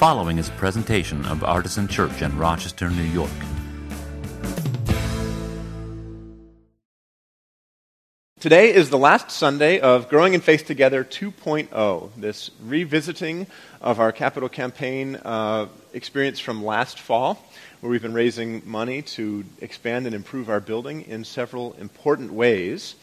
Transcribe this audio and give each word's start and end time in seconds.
following 0.00 0.38
is 0.38 0.48
a 0.48 0.52
presentation 0.52 1.22
of 1.26 1.44
Artisan 1.44 1.86
Church 1.86 2.22
in 2.22 2.38
Rochester, 2.38 2.88
New 2.88 3.02
York. 3.02 3.30
Today 8.40 8.72
is 8.72 8.88
the 8.88 8.96
last 8.96 9.30
Sunday 9.30 9.78
of 9.78 10.08
Growing 10.08 10.32
in 10.32 10.40
Faith 10.40 10.64
Together 10.64 11.04
2.0, 11.04 12.10
this 12.16 12.50
revisiting 12.64 13.46
of 13.82 14.00
our 14.00 14.10
capital 14.10 14.48
campaign 14.48 15.16
uh, 15.16 15.66
experience 15.92 16.40
from 16.40 16.64
last 16.64 16.98
fall, 16.98 17.46
where 17.82 17.90
we've 17.90 18.00
been 18.00 18.14
raising 18.14 18.62
money 18.64 19.02
to 19.02 19.44
expand 19.60 20.06
and 20.06 20.14
improve 20.14 20.48
our 20.48 20.60
building 20.60 21.02
in 21.02 21.24
several 21.24 21.74
important 21.74 22.32
ways. 22.32 22.94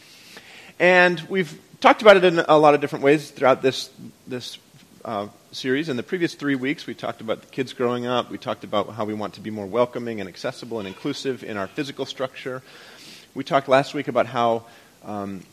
And 0.79 1.21
we've 1.29 1.61
talked 1.79 2.01
about 2.01 2.17
it 2.17 2.23
in 2.23 2.39
a 2.39 2.57
lot 2.57 2.73
of 2.73 2.81
different 2.81 3.05
ways 3.05 3.29
throughout 3.29 3.61
this, 3.61 3.91
this 4.25 4.57
uh, 5.05 5.27
series. 5.51 5.89
In 5.89 5.97
the 5.97 6.03
previous 6.03 6.35
three 6.35 6.55
weeks, 6.55 6.87
we 6.87 6.93
talked 6.93 7.21
about 7.21 7.41
the 7.41 7.47
kids 7.47 7.73
growing 7.73 8.05
up. 8.05 8.29
We 8.29 8.37
talked 8.37 8.63
about 8.63 8.89
how 8.89 9.05
we 9.05 9.13
want 9.13 9.33
to 9.35 9.41
be 9.41 9.49
more 9.49 9.65
welcoming 9.65 10.19
and 10.19 10.29
accessible 10.29 10.79
and 10.79 10.87
inclusive 10.87 11.43
in 11.43 11.57
our 11.57 11.67
physical 11.67 12.05
structure. 12.05 12.61
We 13.33 13.43
talked 13.43 13.67
last 13.67 13.93
week 13.93 14.07
about 14.07 14.25
how 14.25 14.65
um, 15.03 15.43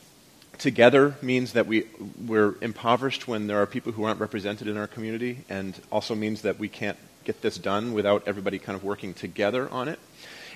together 0.59 1.15
means 1.23 1.53
that 1.53 1.67
we, 1.67 1.87
we're 2.27 2.55
impoverished 2.61 3.29
when 3.29 3.47
there 3.47 3.61
are 3.61 3.67
people 3.67 3.93
who 3.93 4.05
aren't 4.05 4.21
represented 4.21 4.69
in 4.69 4.77
our 4.77 4.87
community, 4.87 5.45
and 5.49 5.75
also 5.91 6.15
means 6.15 6.43
that 6.43 6.59
we 6.59 6.69
can't 6.69 6.99
get 7.25 7.43
this 7.43 7.57
done 7.57 7.93
without 7.95 8.23
everybody 8.27 8.59
kind 8.59 8.77
of 8.77 8.85
working 8.85 9.15
together 9.15 9.69
on 9.71 9.89
it. 9.89 9.99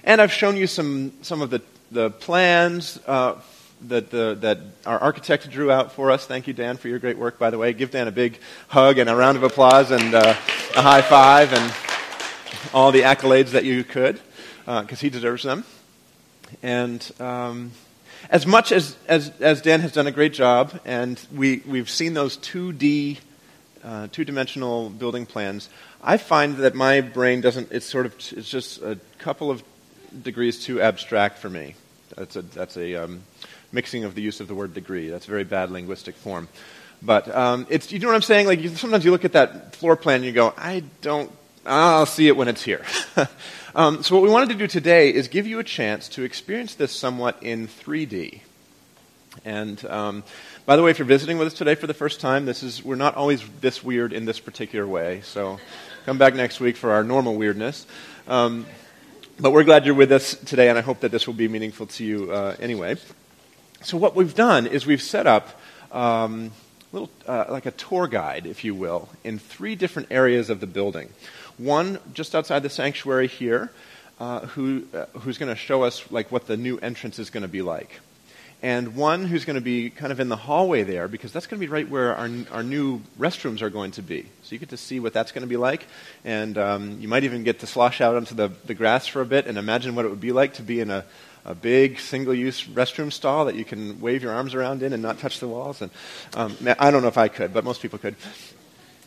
And 0.04 0.20
I've 0.20 0.32
shown 0.32 0.56
you 0.56 0.66
some, 0.66 1.12
some 1.22 1.42
of 1.42 1.50
the, 1.50 1.62
the 1.90 2.10
plans 2.10 2.98
uh, 3.06 3.34
that, 3.82 4.10
the, 4.10 4.36
that 4.40 4.58
our 4.86 4.98
architect 4.98 5.48
drew 5.50 5.70
out 5.70 5.92
for 5.92 6.10
us. 6.10 6.26
Thank 6.26 6.46
you, 6.46 6.52
Dan, 6.52 6.76
for 6.76 6.88
your 6.88 6.98
great 6.98 7.18
work, 7.18 7.38
by 7.38 7.50
the 7.50 7.58
way. 7.58 7.72
Give 7.72 7.90
Dan 7.90 8.08
a 8.08 8.12
big 8.12 8.38
hug 8.68 8.98
and 8.98 9.08
a 9.08 9.16
round 9.16 9.36
of 9.36 9.42
applause 9.42 9.90
and 9.90 10.14
uh, 10.14 10.34
a 10.76 10.82
high 10.82 11.02
five 11.02 11.52
and 11.52 11.74
all 12.74 12.92
the 12.92 13.02
accolades 13.02 13.50
that 13.50 13.64
you 13.64 13.84
could, 13.84 14.20
because 14.64 14.92
uh, 14.92 14.96
he 14.96 15.10
deserves 15.10 15.42
them. 15.42 15.64
And 16.62 17.08
um, 17.20 17.72
as 18.30 18.46
much 18.46 18.72
as, 18.72 18.96
as, 19.06 19.30
as 19.40 19.62
Dan 19.62 19.80
has 19.80 19.92
done 19.92 20.06
a 20.06 20.12
great 20.12 20.32
job, 20.32 20.80
and 20.84 21.20
we, 21.34 21.62
we've 21.66 21.90
seen 21.90 22.14
those 22.14 22.36
2D, 22.38 23.18
uh, 23.84 24.08
two 24.10 24.24
dimensional 24.24 24.90
building 24.90 25.26
plans, 25.26 25.68
I 26.02 26.16
find 26.16 26.56
that 26.58 26.74
my 26.74 27.00
brain 27.00 27.40
doesn't, 27.40 27.72
it's 27.72 27.86
sort 27.86 28.06
of, 28.06 28.14
it's 28.14 28.48
just 28.48 28.82
a 28.82 28.98
couple 29.18 29.50
of 29.50 29.62
degrees 30.22 30.64
too 30.64 30.80
abstract 30.80 31.38
for 31.38 31.50
me. 31.50 31.74
That's 32.16 32.36
a, 32.36 32.42
that's 32.42 32.76
a 32.76 33.04
um, 33.04 33.22
mixing 33.72 34.04
of 34.04 34.14
the 34.14 34.22
use 34.22 34.40
of 34.40 34.48
the 34.48 34.54
word 34.54 34.74
degree. 34.74 35.08
That's 35.08 35.26
very 35.26 35.44
bad 35.44 35.70
linguistic 35.70 36.14
form. 36.14 36.48
But 37.02 37.32
um, 37.34 37.66
it's, 37.70 37.92
you 37.92 37.98
know 38.00 38.08
what 38.08 38.16
I'm 38.16 38.22
saying? 38.22 38.46
Like, 38.46 38.60
you, 38.60 38.70
sometimes 38.70 39.04
you 39.04 39.10
look 39.10 39.24
at 39.24 39.32
that 39.32 39.76
floor 39.76 39.96
plan 39.96 40.16
and 40.16 40.24
you 40.24 40.32
go, 40.32 40.52
I 40.56 40.82
don't, 41.00 41.30
I'll 41.64 42.06
see 42.06 42.26
it 42.28 42.36
when 42.36 42.48
it's 42.48 42.62
here. 42.62 42.84
Um, 43.74 44.02
so, 44.02 44.14
what 44.14 44.24
we 44.24 44.30
wanted 44.30 44.48
to 44.48 44.54
do 44.54 44.66
today 44.66 45.12
is 45.12 45.28
give 45.28 45.46
you 45.46 45.58
a 45.58 45.64
chance 45.64 46.08
to 46.10 46.22
experience 46.22 46.74
this 46.74 46.90
somewhat 46.90 47.40
in 47.42 47.68
3D. 47.68 48.40
And 49.44 49.84
um, 49.84 50.24
by 50.66 50.74
the 50.74 50.82
way, 50.82 50.90
if 50.90 50.98
you're 50.98 51.06
visiting 51.06 51.38
with 51.38 51.48
us 51.48 51.54
today 51.54 51.74
for 51.74 51.86
the 51.86 51.94
first 51.94 52.20
time, 52.20 52.46
this 52.46 52.62
is 52.62 52.82
we're 52.82 52.96
not 52.96 53.14
always 53.14 53.42
this 53.60 53.84
weird 53.84 54.12
in 54.12 54.24
this 54.24 54.40
particular 54.40 54.86
way. 54.86 55.20
So, 55.20 55.60
come 56.06 56.18
back 56.18 56.34
next 56.34 56.60
week 56.60 56.76
for 56.76 56.92
our 56.92 57.04
normal 57.04 57.36
weirdness. 57.36 57.86
Um, 58.26 58.66
but 59.38 59.52
we're 59.52 59.64
glad 59.64 59.84
you're 59.84 59.94
with 59.94 60.10
us 60.10 60.34
today, 60.34 60.70
and 60.70 60.78
I 60.78 60.82
hope 60.82 61.00
that 61.00 61.12
this 61.12 61.26
will 61.26 61.34
be 61.34 61.46
meaningful 61.46 61.86
to 61.86 62.04
you 62.04 62.32
uh, 62.32 62.56
anyway. 62.58 62.96
So, 63.82 63.96
what 63.96 64.16
we've 64.16 64.34
done 64.34 64.66
is 64.66 64.86
we've 64.86 65.02
set 65.02 65.28
up 65.28 65.60
um, 65.92 66.50
little, 66.92 67.10
uh, 67.26 67.44
like 67.48 67.64
a 67.64 67.70
tour 67.70 68.08
guide, 68.08 68.44
if 68.44 68.64
you 68.64 68.74
will, 68.74 69.08
in 69.22 69.38
three 69.38 69.76
different 69.76 70.08
areas 70.10 70.50
of 70.50 70.58
the 70.58 70.66
building. 70.66 71.10
One 71.58 72.00
just 72.12 72.34
outside 72.34 72.64
the 72.64 72.70
sanctuary 72.70 73.28
here, 73.28 73.70
uh, 74.18 74.40
who, 74.40 74.84
uh, 74.92 75.06
who's 75.20 75.38
going 75.38 75.48
to 75.48 75.56
show 75.56 75.84
us 75.84 76.10
like 76.10 76.32
what 76.32 76.48
the 76.48 76.56
new 76.56 76.78
entrance 76.78 77.20
is 77.20 77.30
going 77.30 77.42
to 77.42 77.48
be 77.48 77.62
like. 77.62 78.00
And 78.60 78.96
one 78.96 79.26
who's 79.26 79.44
going 79.44 79.54
to 79.54 79.60
be 79.60 79.90
kind 79.90 80.10
of 80.10 80.18
in 80.18 80.28
the 80.28 80.36
hallway 80.36 80.82
there, 80.82 81.06
because 81.06 81.32
that's 81.32 81.46
going 81.46 81.60
to 81.60 81.66
be 81.66 81.70
right 81.70 81.88
where 81.88 82.16
our, 82.16 82.28
our 82.50 82.64
new 82.64 83.02
restrooms 83.16 83.62
are 83.62 83.70
going 83.70 83.92
to 83.92 84.02
be. 84.02 84.22
So 84.42 84.54
you 84.54 84.58
get 84.58 84.70
to 84.70 84.76
see 84.76 84.98
what 84.98 85.12
that's 85.12 85.30
going 85.30 85.42
to 85.42 85.48
be 85.48 85.56
like. 85.56 85.86
And 86.24 86.58
um, 86.58 87.00
you 87.00 87.06
might 87.06 87.22
even 87.22 87.44
get 87.44 87.60
to 87.60 87.68
slosh 87.68 88.00
out 88.00 88.16
onto 88.16 88.34
the, 88.34 88.50
the 88.64 88.74
grass 88.74 89.06
for 89.06 89.20
a 89.20 89.26
bit 89.26 89.46
and 89.46 89.56
imagine 89.56 89.94
what 89.94 90.04
it 90.04 90.08
would 90.08 90.20
be 90.20 90.32
like 90.32 90.54
to 90.54 90.62
be 90.62 90.80
in 90.80 90.90
a, 90.90 91.04
a 91.48 91.54
big 91.54 91.98
single 91.98 92.34
use 92.34 92.64
restroom 92.64 93.10
stall 93.10 93.46
that 93.46 93.54
you 93.54 93.64
can 93.64 94.00
wave 94.00 94.22
your 94.22 94.32
arms 94.32 94.54
around 94.54 94.82
in 94.82 94.92
and 94.92 95.02
not 95.02 95.18
touch 95.18 95.40
the 95.40 95.48
walls. 95.48 95.80
And 95.80 95.90
um, 96.34 96.56
I 96.78 96.90
don't 96.90 97.00
know 97.00 97.08
if 97.08 97.16
I 97.16 97.28
could, 97.28 97.54
but 97.54 97.64
most 97.64 97.80
people 97.80 97.98
could. 97.98 98.14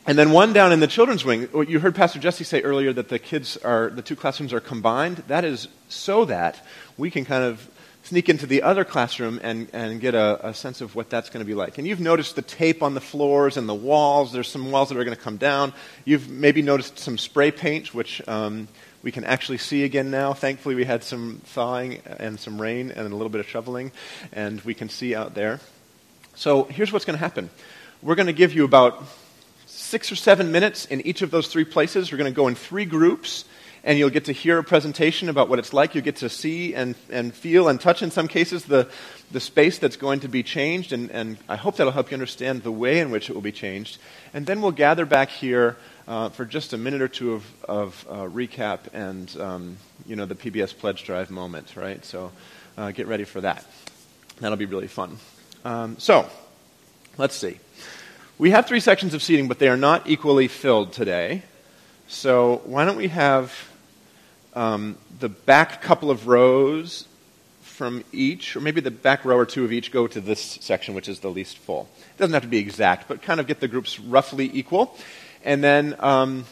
And 0.07 0.17
then 0.17 0.31
one 0.31 0.51
down 0.51 0.73
in 0.73 0.79
the 0.79 0.87
children's 0.87 1.23
wing. 1.23 1.47
You 1.67 1.79
heard 1.79 1.93
Pastor 1.93 2.17
Jesse 2.17 2.43
say 2.43 2.61
earlier 2.61 2.91
that 2.93 3.09
the 3.09 3.19
kids 3.19 3.57
are, 3.57 3.91
the 3.91 4.01
two 4.01 4.15
classrooms 4.15 4.51
are 4.53 4.59
combined. 4.59 5.17
That 5.27 5.45
is 5.45 5.67
so 5.87 6.25
that 6.25 6.65
we 6.97 7.11
can 7.11 7.25
kind 7.25 7.43
of 7.43 7.69
sneak 8.03 8.27
into 8.27 8.47
the 8.47 8.63
other 8.63 8.83
classroom 8.83 9.39
and, 9.43 9.69
and 9.73 10.01
get 10.01 10.15
a, 10.15 10.47
a 10.47 10.53
sense 10.55 10.81
of 10.81 10.95
what 10.95 11.11
that's 11.11 11.29
going 11.29 11.45
to 11.45 11.47
be 11.47 11.53
like. 11.53 11.77
And 11.77 11.87
you've 11.87 11.99
noticed 11.99 12.35
the 12.35 12.41
tape 12.41 12.81
on 12.81 12.95
the 12.95 13.01
floors 13.01 13.57
and 13.57 13.69
the 13.69 13.75
walls. 13.75 14.31
There's 14.31 14.47
some 14.47 14.71
walls 14.71 14.89
that 14.89 14.97
are 14.97 15.03
going 15.03 15.15
to 15.15 15.21
come 15.21 15.37
down. 15.37 15.71
You've 16.03 16.27
maybe 16.27 16.63
noticed 16.63 16.97
some 16.97 17.19
spray 17.19 17.51
paint, 17.51 17.93
which 17.93 18.27
um, 18.27 18.67
we 19.03 19.11
can 19.11 19.23
actually 19.23 19.57
see 19.57 19.83
again 19.83 20.11
now. 20.11 20.33
Thankfully, 20.33 20.75
we 20.75 20.85
had 20.85 21.03
some 21.03 21.41
thawing 21.45 22.01
and 22.05 22.39
some 22.39 22.61
rain 22.61 22.91
and 22.91 23.11
a 23.11 23.15
little 23.15 23.29
bit 23.29 23.39
of 23.39 23.47
shoveling, 23.47 23.91
and 24.31 24.61
we 24.61 24.73
can 24.73 24.89
see 24.89 25.15
out 25.15 25.33
there. 25.33 25.59
So 26.35 26.63
here's 26.65 26.91
what's 26.91 27.05
going 27.05 27.17
to 27.17 27.23
happen. 27.23 27.49
We're 28.01 28.15
going 28.15 28.27
to 28.27 28.33
give 28.33 28.53
you 28.53 28.63
about 28.63 29.03
six 29.65 30.11
or 30.11 30.15
seven 30.15 30.51
minutes 30.51 30.85
in 30.85 31.01
each 31.01 31.21
of 31.21 31.31
those 31.31 31.47
three 31.47 31.65
places. 31.65 32.11
We're 32.11 32.17
going 32.17 32.31
to 32.31 32.35
go 32.35 32.47
in 32.47 32.55
three 32.55 32.85
groups, 32.85 33.45
and 33.83 33.97
you'll 33.97 34.11
get 34.11 34.25
to 34.25 34.31
hear 34.31 34.57
a 34.59 34.63
presentation 34.63 35.29
about 35.29 35.49
what 35.49 35.59
it's 35.59 35.73
like. 35.73 35.95
You'll 35.95 36.03
get 36.03 36.17
to 36.17 36.29
see 36.29 36.75
and, 36.75 36.95
and 37.09 37.33
feel 37.33 37.67
and 37.67 37.81
touch, 37.81 38.03
in 38.03 38.11
some 38.11 38.27
cases, 38.27 38.65
the, 38.65 38.89
the 39.31 39.39
space 39.39 39.79
that's 39.79 39.97
going 39.97 40.19
to 40.21 40.27
be 40.27 40.43
changed, 40.43 40.93
and, 40.93 41.09
and 41.11 41.37
I 41.49 41.55
hope 41.55 41.77
that'll 41.77 41.91
help 41.91 42.11
you 42.11 42.15
understand 42.15 42.63
the 42.63 42.71
way 42.71 42.99
in 42.99 43.11
which 43.11 43.29
it 43.29 43.33
will 43.33 43.41
be 43.41 43.51
changed. 43.51 43.97
And 44.33 44.45
then 44.45 44.61
we'll 44.61 44.71
gather 44.71 45.05
back 45.05 45.29
here 45.29 45.77
uh, 46.11 46.27
for 46.27 46.43
just 46.43 46.73
a 46.73 46.77
minute 46.77 47.01
or 47.01 47.07
two 47.07 47.35
of, 47.35 47.45
of 47.63 48.05
uh, 48.09 48.15
recap 48.23 48.79
and 48.91 49.33
um, 49.39 49.77
you 50.05 50.17
know 50.17 50.25
the 50.25 50.35
PBS 50.35 50.77
pledge 50.77 51.05
drive 51.05 51.31
moment, 51.31 51.77
right? 51.77 52.03
So 52.03 52.33
uh, 52.77 52.91
get 52.91 53.07
ready 53.07 53.23
for 53.23 53.39
that. 53.39 53.65
That'll 54.41 54.57
be 54.57 54.65
really 54.65 54.89
fun. 54.89 55.17
Um, 55.63 55.97
so 55.99 56.29
let's 57.17 57.35
see. 57.35 57.59
We 58.37 58.51
have 58.51 58.67
three 58.67 58.81
sections 58.81 59.13
of 59.13 59.23
seating, 59.23 59.47
but 59.47 59.57
they 59.59 59.69
are 59.69 59.77
not 59.77 60.09
equally 60.09 60.49
filled 60.49 60.91
today. 60.91 61.43
So 62.09 62.61
why 62.65 62.83
don't 62.83 62.97
we 62.97 63.07
have 63.07 63.53
um, 64.53 64.97
the 65.21 65.29
back 65.29 65.81
couple 65.81 66.11
of 66.11 66.27
rows 66.27 67.07
from 67.61 68.03
each, 68.11 68.57
or 68.57 68.59
maybe 68.59 68.81
the 68.81 68.91
back 68.91 69.23
row 69.23 69.37
or 69.37 69.45
two 69.45 69.63
of 69.63 69.71
each, 69.71 69.93
go 69.93 70.07
to 70.07 70.19
this 70.19 70.41
section, 70.59 70.93
which 70.93 71.07
is 71.07 71.21
the 71.21 71.31
least 71.31 71.57
full. 71.57 71.87
It 71.97 72.17
doesn't 72.17 72.33
have 72.33 72.43
to 72.43 72.49
be 72.49 72.57
exact, 72.57 73.07
but 73.07 73.21
kind 73.21 73.39
of 73.39 73.47
get 73.47 73.61
the 73.61 73.69
groups 73.69 73.97
roughly 73.97 74.51
equal. 74.53 74.97
And 75.43 75.63
then 75.63 75.95
um, 75.99 76.45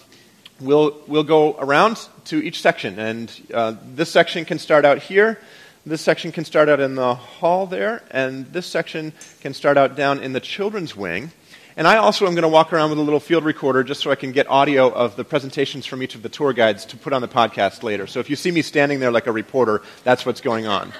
we'll, 0.60 0.98
we'll 1.08 1.24
go 1.24 1.56
around 1.58 2.00
to 2.26 2.44
each 2.44 2.62
section. 2.62 3.00
And 3.00 3.32
uh, 3.54 3.76
this 3.84 4.12
section 4.12 4.46
can 4.46 4.60
start 4.60 4.86
out 4.86 5.00
here. 5.00 5.40
This 5.86 6.02
section 6.02 6.32
can 6.32 6.46
start 6.46 6.70
out 6.70 6.80
in 6.80 6.96
the 6.96 7.16
hall 7.16 7.66
there. 7.66 8.04
And 8.12 8.46
this 8.48 8.66
section 8.66 9.14
can 9.42 9.54
start 9.54 9.78
out 9.78 9.96
down 9.96 10.20
in 10.20 10.34
the 10.34 10.40
children's 10.40 10.96
wing. 10.96 11.32
And 11.78 11.88
I 11.88 11.96
also 11.96 12.28
am 12.28 12.34
going 12.34 12.44
to 12.44 12.50
walk 12.50 12.74
around 12.74 12.90
with 12.90 13.00
a 13.00 13.02
little 13.02 13.22
field 13.22 13.46
recorder 13.46 13.86
just 13.86 14.02
so 14.02 14.12
I 14.12 14.16
can 14.16 14.34
get 14.34 14.50
audio 14.50 14.90
of 14.90 15.16
the 15.16 15.24
presentations 15.24 15.86
from 15.86 16.04
each 16.04 16.14
of 16.14 16.22
the 16.22 16.28
tour 16.28 16.52
guides 16.52 16.84
to 16.88 16.98
put 16.98 17.14
on 17.14 17.22
the 17.22 17.28
podcast 17.28 17.84
later. 17.84 18.06
So 18.06 18.20
if 18.20 18.30
you 18.30 18.36
see 18.36 18.52
me 18.52 18.62
standing 18.62 19.00
there 19.00 19.12
like 19.12 19.28
a 19.28 19.32
reporter, 19.32 19.82
that's 20.04 20.26
what's 20.26 20.42
going 20.42 20.68
on. 20.68 20.92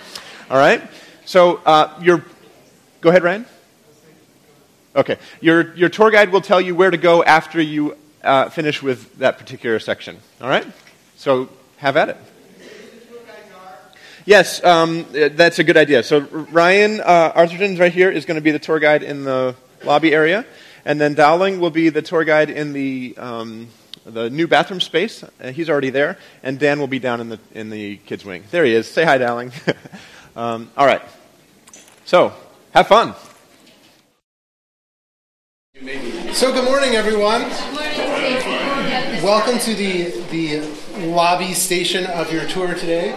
All 0.50 0.58
right? 0.58 0.82
So 1.26 1.58
uh, 1.66 1.94
your, 2.02 2.24
go 3.02 3.10
ahead, 3.10 3.24
Ryan. 3.24 3.46
Okay. 4.96 5.18
Your, 5.40 5.74
your 5.76 5.90
tour 5.90 6.12
guide 6.12 6.32
will 6.32 6.42
tell 6.42 6.60
you 6.60 6.76
where 6.76 6.90
to 6.90 6.98
go 6.98 7.24
after 7.24 7.62
you 7.62 7.96
uh, 8.24 8.50
finish 8.50 8.82
with 8.82 9.18
that 9.20 9.38
particular 9.38 9.80
section. 9.80 10.18
All 10.42 10.50
right? 10.50 10.66
So 11.16 11.50
have 11.78 11.98
at 11.98 12.10
it. 12.10 12.18
Yes, 14.26 14.64
um, 14.64 15.08
that's 15.12 15.58
a 15.60 15.64
good 15.64 15.78
idea. 15.78 16.04
So 16.04 16.20
Ryan 16.20 17.02
uh, 17.02 17.34
Arthurton 17.34 17.80
right 17.80 17.92
here 17.92 18.12
is 18.12 18.26
going 18.26 18.36
to 18.36 18.42
be 18.42 18.52
the 18.52 18.60
tour 18.60 18.80
guide 18.80 19.02
in 19.02 19.24
the 19.24 19.56
lobby 19.84 20.14
area. 20.14 20.46
And 20.86 21.00
then 21.00 21.14
Dowling 21.14 21.60
will 21.60 21.72
be 21.72 21.90
the 21.90 22.02
tour 22.02 22.24
guide 22.24 22.50
in 22.50 22.74
the, 22.74 23.16
um, 23.18 23.70
the 24.06 24.30
new 24.30 24.48
bathroom 24.48 24.82
space. 24.82 25.24
Uh, 25.24 25.52
he's 25.52 25.70
already 25.70 25.90
there. 25.90 26.18
And 26.44 26.60
Dan 26.60 26.80
will 26.80 26.88
be 26.88 27.00
down 27.00 27.22
in 27.22 27.30
the, 27.30 27.40
in 27.54 27.70
the 27.70 27.98
kids' 27.98 28.24
wing. 28.24 28.44
There 28.52 28.66
he 28.66 28.74
is. 28.74 28.88
Say 28.88 29.04
hi, 29.04 29.18
Dowling. 29.18 29.52
um, 30.36 30.70
all 30.78 30.86
right. 30.86 31.02
So, 32.06 32.34
have 32.72 32.88
fun. 32.88 33.16
So, 36.34 36.52
good 36.52 36.66
morning, 36.66 36.96
everyone. 36.96 37.44
Welcome 39.24 39.60
to 39.60 39.74
the, 39.74 40.12
the 40.30 40.60
lobby 41.08 41.54
station 41.54 42.06
of 42.08 42.34
your 42.34 42.46
tour 42.48 42.74
today. 42.76 43.14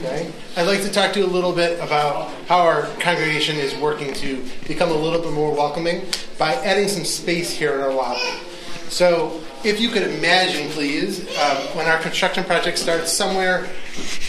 Okay. 0.00 0.30
I'd 0.54 0.66
like 0.66 0.82
to 0.82 0.92
talk 0.92 1.14
to 1.14 1.20
you 1.20 1.24
a 1.24 1.26
little 1.26 1.54
bit 1.54 1.80
about 1.80 2.30
how 2.46 2.58
our 2.58 2.82
congregation 3.00 3.56
is 3.56 3.74
working 3.76 4.12
to 4.14 4.44
become 4.68 4.90
a 4.90 4.94
little 4.94 5.22
bit 5.22 5.32
more 5.32 5.54
welcoming 5.54 6.04
by 6.36 6.52
adding 6.56 6.88
some 6.88 7.06
space 7.06 7.50
here 7.50 7.72
in 7.72 7.80
our 7.80 7.94
lobby. 7.94 8.38
So, 8.90 9.40
if 9.64 9.80
you 9.80 9.88
could 9.88 10.02
imagine, 10.02 10.68
please, 10.72 11.26
uh, 11.38 11.70
when 11.72 11.86
our 11.86 11.98
construction 12.00 12.44
project 12.44 12.76
starts 12.76 13.14
somewhere, 13.14 13.66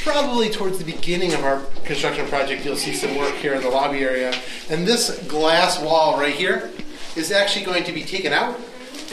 probably 0.02 0.50
towards 0.50 0.80
the 0.80 0.86
beginning 0.86 1.34
of 1.34 1.44
our 1.44 1.60
construction 1.84 2.26
project, 2.28 2.64
you'll 2.64 2.78
see 2.78 2.94
some 2.94 3.18
work 3.18 3.34
here 3.34 3.54
in 3.54 3.62
the 3.62 3.70
lobby 3.70 4.00
area. 4.00 4.34
And 4.70 4.88
this 4.88 5.22
glass 5.28 5.82
wall 5.82 6.18
right 6.18 6.34
here 6.34 6.72
is 7.16 7.32
actually 7.32 7.66
going 7.66 7.84
to 7.84 7.92
be 7.92 8.04
taken 8.04 8.34
out 8.34 8.60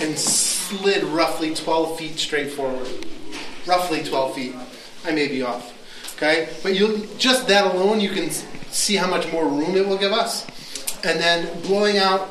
and 0.01 0.19
slid 0.19 1.05
roughly 1.05 1.55
12 1.55 1.99
feet 1.99 2.19
straight 2.19 2.51
forward. 2.51 2.89
Roughly 3.67 4.03
12 4.03 4.35
feet. 4.35 4.55
I 5.05 5.13
may 5.13 5.29
be 5.29 5.43
off. 5.43 5.73
Okay? 6.17 6.49
But 6.63 6.75
you 6.75 7.09
just 7.19 7.47
that 7.49 7.75
alone, 7.75 8.01
you 8.01 8.11
can 8.11 8.31
see 8.31 8.97
how 8.97 9.09
much 9.09 9.31
more 9.33 9.47
room 9.47 9.77
it 9.77 9.87
will 9.87 9.99
give 9.99 10.13
us. 10.13 10.47
And 11.05 11.21
then 11.21 11.61
blowing 11.63 11.99
out 11.99 12.29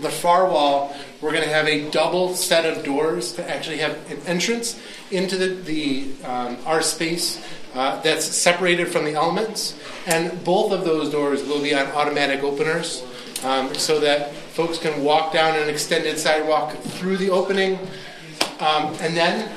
the 0.00 0.10
far 0.10 0.48
wall, 0.48 0.94
we're 1.20 1.32
going 1.32 1.44
to 1.44 1.52
have 1.52 1.66
a 1.66 1.90
double 1.90 2.34
set 2.34 2.64
of 2.64 2.84
doors 2.84 3.32
to 3.32 3.50
actually 3.50 3.78
have 3.78 4.10
an 4.10 4.18
entrance 4.26 4.80
into 5.10 5.36
the, 5.36 5.48
the 5.48 6.24
um, 6.24 6.58
our 6.66 6.82
space 6.82 7.44
uh, 7.74 8.00
that's 8.02 8.24
separated 8.24 8.88
from 8.88 9.04
the 9.04 9.14
elements. 9.14 9.78
And 10.06 10.44
both 10.44 10.72
of 10.72 10.84
those 10.84 11.10
doors 11.10 11.42
will 11.44 11.62
be 11.62 11.74
on 11.74 11.86
automatic 11.88 12.42
openers 12.42 13.04
um, 13.44 13.74
so 13.74 14.00
that 14.00 14.32
folks 14.32 14.78
can 14.78 15.04
walk 15.04 15.32
down 15.32 15.58
an 15.58 15.68
extended 15.68 16.18
sidewalk 16.18 16.76
through 16.76 17.16
the 17.16 17.30
opening. 17.30 17.78
Um, 18.60 18.94
and 19.00 19.16
then, 19.16 19.52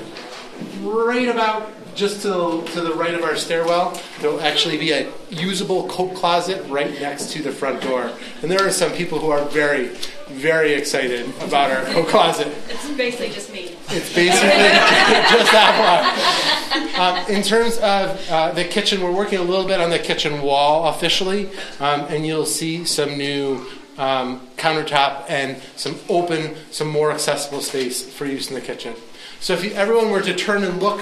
right 0.82 1.28
about 1.28 1.72
just 1.96 2.22
to 2.22 2.64
to 2.74 2.82
the 2.82 2.94
right 2.94 3.14
of 3.14 3.24
our 3.24 3.36
stairwell, 3.36 4.00
there 4.20 4.32
will 4.32 4.42
actually 4.42 4.78
be 4.78 4.92
a 4.92 5.12
usable 5.30 5.88
coat 5.88 6.16
closet 6.16 6.66
right 6.70 7.00
next 7.00 7.32
to 7.32 7.42
the 7.42 7.52
front 7.52 7.82
door. 7.82 8.12
And 8.42 8.52
there 8.52 8.66
are 8.66 8.72
some 8.72 8.92
people 8.94 9.20
who 9.20 9.30
are 9.30 9.44
very, 9.46 9.88
very 10.28 10.74
excited 10.74 11.28
about 11.42 11.72
our 11.72 11.86
coat 11.94 12.08
closet. 12.08 12.48
It's 12.70 12.90
basically 12.92 13.30
just 13.30 13.52
me. 13.52 13.69
It's 13.92 14.14
basically 14.14 14.50
just 15.32 15.52
that 15.52 15.74
one. 15.82 17.00
Um, 17.00 17.26
in 17.32 17.42
terms 17.42 17.78
of 17.78 18.30
uh, 18.30 18.52
the 18.52 18.64
kitchen, 18.64 19.02
we're 19.02 19.12
working 19.12 19.40
a 19.40 19.44
little 19.44 19.66
bit 19.66 19.82
on 19.82 19.90
the 19.90 19.98
kitchen 19.98 20.44
wall 20.44 20.90
officially, 20.90 21.50
um, 21.80 22.02
and 22.02 22.26
you'll 22.26 22.46
see 22.46 22.86
some 22.86 23.18
new 23.18 23.66
um, 23.98 24.48
countertop 24.58 25.26
and 25.28 25.60
some 25.76 25.98
open, 26.08 26.56
some 26.70 26.88
more 26.88 27.12
accessible 27.12 27.62
space 27.62 28.08
for 28.08 28.26
use 28.26 28.50
in 28.50 28.56
the 28.56 28.62
kitchen. 28.62 28.94
So 29.40 29.54
if 29.54 29.64
you, 29.64 29.72
everyone 29.72 30.12
were 30.12 30.22
to 30.22 30.36
turn 30.36 30.64
and 30.64 30.80
look 30.82 31.02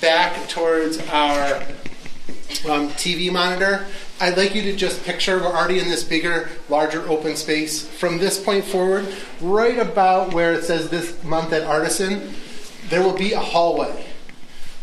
back 0.00 0.48
towards 0.48 0.98
our 1.08 1.56
um, 2.68 2.90
TV 2.90 3.32
monitor, 3.32 3.86
I'd 4.22 4.36
like 4.36 4.54
you 4.54 4.60
to 4.64 4.76
just 4.76 5.02
picture 5.04 5.38
we're 5.38 5.46
already 5.46 5.78
in 5.78 5.88
this 5.88 6.04
bigger, 6.04 6.50
larger 6.68 7.08
open 7.08 7.36
space. 7.36 7.88
From 7.88 8.18
this 8.18 8.38
point 8.38 8.66
forward, 8.66 9.08
right 9.40 9.78
about 9.78 10.34
where 10.34 10.52
it 10.52 10.64
says 10.64 10.90
this 10.90 11.24
month 11.24 11.54
at 11.54 11.62
Artisan, 11.62 12.34
there 12.90 13.02
will 13.02 13.16
be 13.16 13.32
a 13.32 13.40
hallway. 13.40 14.04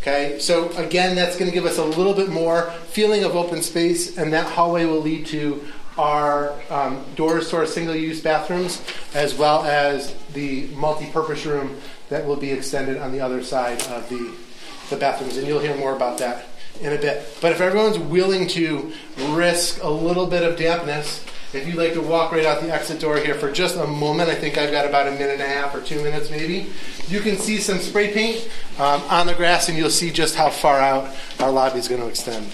Okay, 0.02 0.40
so 0.40 0.70
again, 0.78 1.16
that's 1.16 1.38
going 1.38 1.52
to 1.52 1.54
give 1.54 1.68
us 1.68 1.78
a 1.78 1.86
little 1.86 2.16
bit 2.16 2.30
more 2.30 2.72
feeling 2.88 3.24
of 3.24 3.36
open 3.36 3.62
space, 3.62 4.18
and 4.18 4.34
that 4.34 4.48
hallway 4.48 4.86
will 4.86 5.02
lead 5.02 5.28
to 5.28 5.64
our 6.00 6.56
um, 6.72 7.06
doors 7.16 7.52
to 7.52 7.58
our 7.58 7.68
single 7.68 7.96
use 7.96 8.20
bathrooms, 8.22 8.82
as 9.14 9.36
well 9.36 9.64
as 9.66 10.16
the 10.34 10.66
multi 10.70 11.12
purpose 11.12 11.46
room 11.46 11.80
that 12.10 12.26
will 12.26 12.38
be 12.38 12.50
extended 12.50 12.98
on 12.98 13.12
the 13.12 13.20
other 13.20 13.44
side 13.44 13.84
of 13.84 14.10
the 14.10 14.34
the 14.90 14.96
bathrooms, 14.96 15.38
and 15.38 15.46
you'll 15.46 15.60
hear 15.60 15.76
more 15.76 15.96
about 15.96 16.18
that 16.18 16.48
in 16.82 16.94
a 16.94 16.98
bit. 16.98 17.38
But 17.42 17.52
if 17.52 17.62
everyone's 17.62 18.00
willing 18.00 18.48
to 18.50 18.92
risk 19.30 19.84
a 19.84 19.90
little 19.90 20.28
bit 20.28 20.44
of 20.44 20.58
dampness, 20.58 21.24
if 21.54 21.66
you'd 21.66 21.78
like 21.78 21.94
to 21.94 22.02
walk 22.02 22.32
right 22.32 22.46
out 22.46 22.62
the 22.62 22.74
exit 22.74 23.00
door 23.00 23.18
here 23.18 23.34
for 23.34 23.52
just 23.52 23.78
a 23.78 23.88
moment, 23.88 24.30
I 24.30 24.36
think 24.36 24.58
I've 24.58 24.72
got 24.72 24.86
about 24.86 25.08
a 25.08 25.12
minute 25.12 25.40
and 25.40 25.42
a 25.42 25.48
half 25.48 25.74
or 25.74 25.82
two 25.82 26.04
minutes 26.04 26.30
maybe. 26.30 26.72
You 27.08 27.22
can 27.22 27.38
see 27.38 27.58
some 27.58 27.80
spray 27.80 28.14
paint 28.14 28.50
um, 28.78 29.02
on 29.10 29.28
the 29.28 29.34
grass, 29.34 29.70
and 29.70 29.78
you'll 29.78 29.90
see 29.90 30.12
just 30.12 30.36
how 30.36 30.50
far 30.50 30.80
out 30.80 31.16
our 31.40 31.52
lobby 31.52 31.80
is 31.80 31.88
going 31.88 32.02
to 32.02 32.08
extend. 32.08 32.52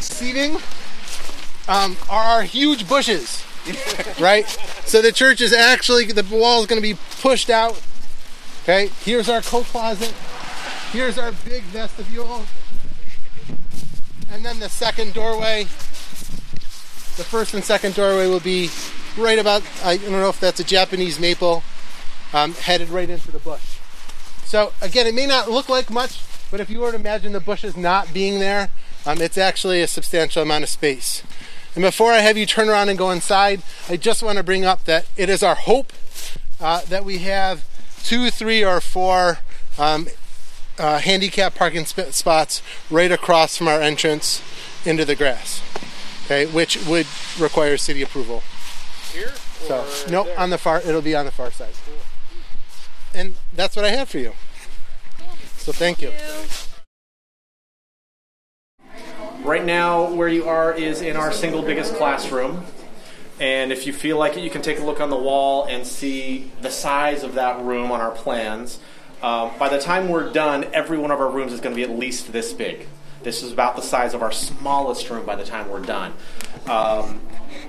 Seating 0.00 0.56
um, 1.68 1.96
are 2.10 2.24
our 2.24 2.42
huge 2.42 2.88
bushes, 2.88 3.44
right? 4.20 4.46
So 4.84 5.00
the 5.00 5.12
church 5.12 5.40
is 5.40 5.52
actually 5.52 6.06
the 6.06 6.22
wall 6.34 6.60
is 6.60 6.66
going 6.66 6.80
to 6.80 6.86
be 6.86 6.98
pushed 7.20 7.48
out 7.48 7.80
Okay, 8.62 8.90
here's 9.04 9.28
our 9.30 9.40
coat 9.40 9.64
closet. 9.64 10.14
Here's 10.92 11.18
our 11.18 11.30
big 11.44 11.62
vestibule. 11.64 12.44
And 14.28 14.44
then 14.44 14.58
the 14.58 14.68
second 14.68 15.14
doorway. 15.14 15.62
The 15.64 17.24
first 17.24 17.54
and 17.54 17.62
second 17.62 17.94
doorway 17.94 18.26
will 18.26 18.40
be 18.40 18.70
right 19.16 19.38
about, 19.38 19.62
I 19.84 19.98
don't 19.98 20.10
know 20.10 20.28
if 20.28 20.40
that's 20.40 20.58
a 20.58 20.64
Japanese 20.64 21.20
maple, 21.20 21.62
um, 22.32 22.54
headed 22.54 22.88
right 22.88 23.08
into 23.08 23.30
the 23.30 23.38
bush. 23.38 23.78
So 24.44 24.72
again, 24.80 25.06
it 25.06 25.14
may 25.14 25.26
not 25.26 25.48
look 25.48 25.68
like 25.68 25.90
much, 25.90 26.22
but 26.50 26.58
if 26.58 26.68
you 26.68 26.80
were 26.80 26.90
to 26.90 26.96
imagine 26.96 27.32
the 27.32 27.40
bushes 27.40 27.76
not 27.76 28.12
being 28.12 28.40
there, 28.40 28.70
um, 29.06 29.20
it's 29.20 29.38
actually 29.38 29.82
a 29.82 29.86
substantial 29.86 30.42
amount 30.42 30.64
of 30.64 30.70
space. 30.70 31.22
And 31.76 31.82
before 31.82 32.10
I 32.10 32.18
have 32.18 32.36
you 32.36 32.46
turn 32.46 32.68
around 32.68 32.88
and 32.88 32.98
go 32.98 33.12
inside, 33.12 33.62
I 33.88 33.96
just 33.96 34.24
want 34.24 34.38
to 34.38 34.42
bring 34.44 34.64
up 34.64 34.84
that 34.86 35.06
it 35.16 35.28
is 35.28 35.44
our 35.44 35.54
hope 35.54 35.92
uh, 36.60 36.80
that 36.86 37.04
we 37.04 37.18
have 37.18 37.64
two, 38.02 38.28
three, 38.30 38.64
or 38.64 38.80
four 38.80 39.38
um, 39.78 40.08
uh, 40.80 40.98
handicap 40.98 41.54
parking 41.54 41.84
sp- 41.86 42.10
spots 42.10 42.62
right 42.90 43.12
across 43.12 43.56
from 43.56 43.68
our 43.68 43.80
entrance 43.80 44.42
into 44.84 45.04
the 45.04 45.14
grass. 45.14 45.62
Okay, 46.24 46.46
which 46.46 46.84
would 46.86 47.06
require 47.38 47.76
city 47.76 48.02
approval. 48.02 48.42
Here? 49.12 49.32
So 49.60 49.86
nope, 50.08 50.26
there? 50.26 50.38
on 50.38 50.50
the 50.50 50.58
far. 50.58 50.80
It'll 50.80 51.02
be 51.02 51.14
on 51.14 51.26
the 51.26 51.32
far 51.32 51.50
side. 51.50 51.74
Cool. 51.84 51.94
And 53.14 53.34
that's 53.54 53.76
what 53.76 53.84
I 53.84 53.90
have 53.90 54.08
for 54.08 54.18
you. 54.18 54.32
So 55.56 55.72
thank 55.72 56.00
you. 56.00 56.12
Right 59.42 59.64
now, 59.64 60.10
where 60.12 60.28
you 60.28 60.48
are 60.48 60.72
is 60.72 61.02
in 61.02 61.16
our 61.16 61.32
single 61.32 61.62
biggest 61.62 61.94
classroom. 61.96 62.64
And 63.38 63.72
if 63.72 63.86
you 63.86 63.92
feel 63.92 64.18
like 64.18 64.36
it, 64.36 64.44
you 64.44 64.50
can 64.50 64.60
take 64.60 64.78
a 64.78 64.84
look 64.84 65.00
on 65.00 65.08
the 65.08 65.16
wall 65.16 65.64
and 65.64 65.86
see 65.86 66.50
the 66.60 66.70
size 66.70 67.22
of 67.22 67.34
that 67.34 67.60
room 67.62 67.90
on 67.90 68.00
our 68.00 68.10
plans. 68.10 68.78
Um, 69.22 69.50
by 69.58 69.68
the 69.68 69.78
time 69.78 70.08
we're 70.08 70.32
done, 70.32 70.64
every 70.72 70.98
one 70.98 71.10
of 71.10 71.20
our 71.20 71.30
rooms 71.30 71.52
is 71.52 71.60
going 71.60 71.74
to 71.74 71.76
be 71.76 71.90
at 71.90 71.98
least 71.98 72.32
this 72.32 72.52
big. 72.52 72.86
This 73.22 73.42
is 73.42 73.52
about 73.52 73.76
the 73.76 73.82
size 73.82 74.14
of 74.14 74.22
our 74.22 74.32
smallest 74.32 75.10
room 75.10 75.26
by 75.26 75.36
the 75.36 75.44
time 75.44 75.68
we're 75.68 75.82
done. 75.82 76.14
Um, 76.66 77.20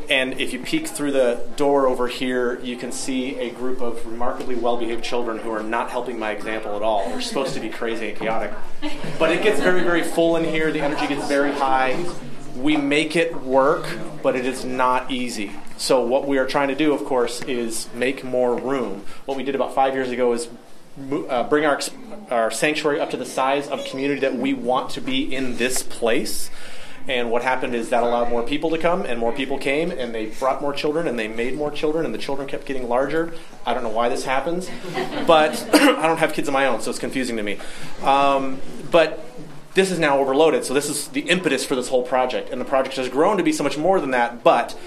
and 0.10 0.40
if 0.40 0.54
you 0.54 0.60
peek 0.60 0.88
through 0.88 1.12
the 1.12 1.46
door 1.58 1.88
over 1.88 2.08
here, 2.08 2.60
you 2.62 2.78
can 2.78 2.94
see 2.94 3.38
a 3.38 3.50
group 3.52 3.82
of 3.82 4.06
remarkably 4.06 4.56
well 4.56 4.78
behaved 4.78 5.04
children 5.04 5.40
who 5.40 5.52
are 5.52 5.64
not 5.64 5.90
helping 5.90 6.18
my 6.18 6.32
example 6.32 6.78
at 6.78 6.82
all. 6.82 7.10
They're 7.10 7.20
supposed 7.20 7.54
to 7.56 7.60
be 7.60 7.70
crazy 7.70 8.10
and 8.10 8.18
chaotic. 8.18 8.54
But 9.20 9.32
it 9.32 9.44
gets 9.44 9.60
very, 9.60 9.84
very 9.84 10.04
full 10.04 10.38
in 10.38 10.46
here. 10.46 10.72
The 10.72 10.82
energy 10.82 11.08
gets 11.08 11.28
very 11.28 11.52
high 11.52 12.06
we 12.56 12.78
make 12.78 13.16
it 13.16 13.36
work, 13.44 13.88
but 14.22 14.36
it 14.36 14.46
is 14.46 14.66
not 14.66 15.12
easy. 15.12 15.52
So 15.78 16.06
what 16.06 16.28
we 16.28 16.38
are 16.38 16.46
trying 16.46 16.68
to 16.68 16.76
do, 16.76 16.94
of 16.94 17.06
course, 17.06 17.42
is 17.44 17.88
make 17.94 18.24
more 18.24 18.56
room. 18.56 19.06
What 19.26 19.38
we 19.38 19.44
did 19.44 19.56
about 19.56 19.74
five 19.74 19.94
years 19.94 20.12
ago 20.12 20.32
is 20.34 20.48
uh, 21.30 21.44
bring 21.44 21.66
our 21.66 21.80
our 22.30 22.50
sanctuary 22.50 23.00
up 23.00 23.10
to 23.10 23.18
the 23.18 23.26
size 23.26 23.68
of 23.68 23.84
community 23.86 24.22
that 24.22 24.36
we 24.36 24.54
want 24.54 24.90
to 24.92 25.02
be 25.02 25.36
in 25.36 25.58
this 25.58 25.84
place. 25.84 26.50
And 27.08 27.32
what 27.32 27.42
happened 27.42 27.74
is 27.74 27.90
that 27.90 28.04
allowed 28.04 28.30
more 28.30 28.44
people 28.44 28.70
to 28.70 28.78
come, 28.78 29.02
and 29.02 29.20
more 29.20 29.32
people 29.32 29.58
came, 29.58 29.92
and 29.92 30.14
they 30.14 30.28
brought 30.28 30.62
more 30.62 30.72
children, 30.72 31.08
and 31.08 31.18
they 31.18 31.28
made 31.28 31.56
more 31.56 31.72
children, 31.72 32.06
and 32.06 32.14
the 32.14 32.20
children 32.20 32.48
kept 32.48 32.66
getting 32.66 32.88
larger. 32.88 33.34
I 33.66 33.74
don't 33.74 33.84
know 33.84 33.90
why 33.90 34.08
this 34.08 34.24
happens, 34.24 34.70
but 35.26 35.68
I 35.74 36.08
don't 36.08 36.20
have 36.20 36.34
kids 36.34 36.48
of 36.48 36.54
my 36.54 36.68
own, 36.68 36.80
so 36.80 36.92
it's 36.92 37.00
confusing 37.00 37.38
to 37.38 37.44
me. 37.44 37.58
Um, 38.04 38.62
but 38.92 39.26
this 39.74 39.90
is 39.90 39.98
now 39.98 40.20
overloaded. 40.20 40.64
So 40.64 40.74
this 40.74 40.90
is 40.90 41.08
the 41.08 41.22
impetus 41.22 41.66
for 41.66 41.76
this 41.76 41.88
whole 41.88 42.04
project, 42.04 42.52
and 42.52 42.62
the 42.62 42.66
project 42.66 42.96
has 42.98 43.10
grown 43.10 43.38
to 43.38 43.44
be 43.44 43.52
so 43.52 43.64
much 43.64 43.78
more 43.78 44.00
than 44.00 44.12
that. 44.12 44.44
But 44.44 44.78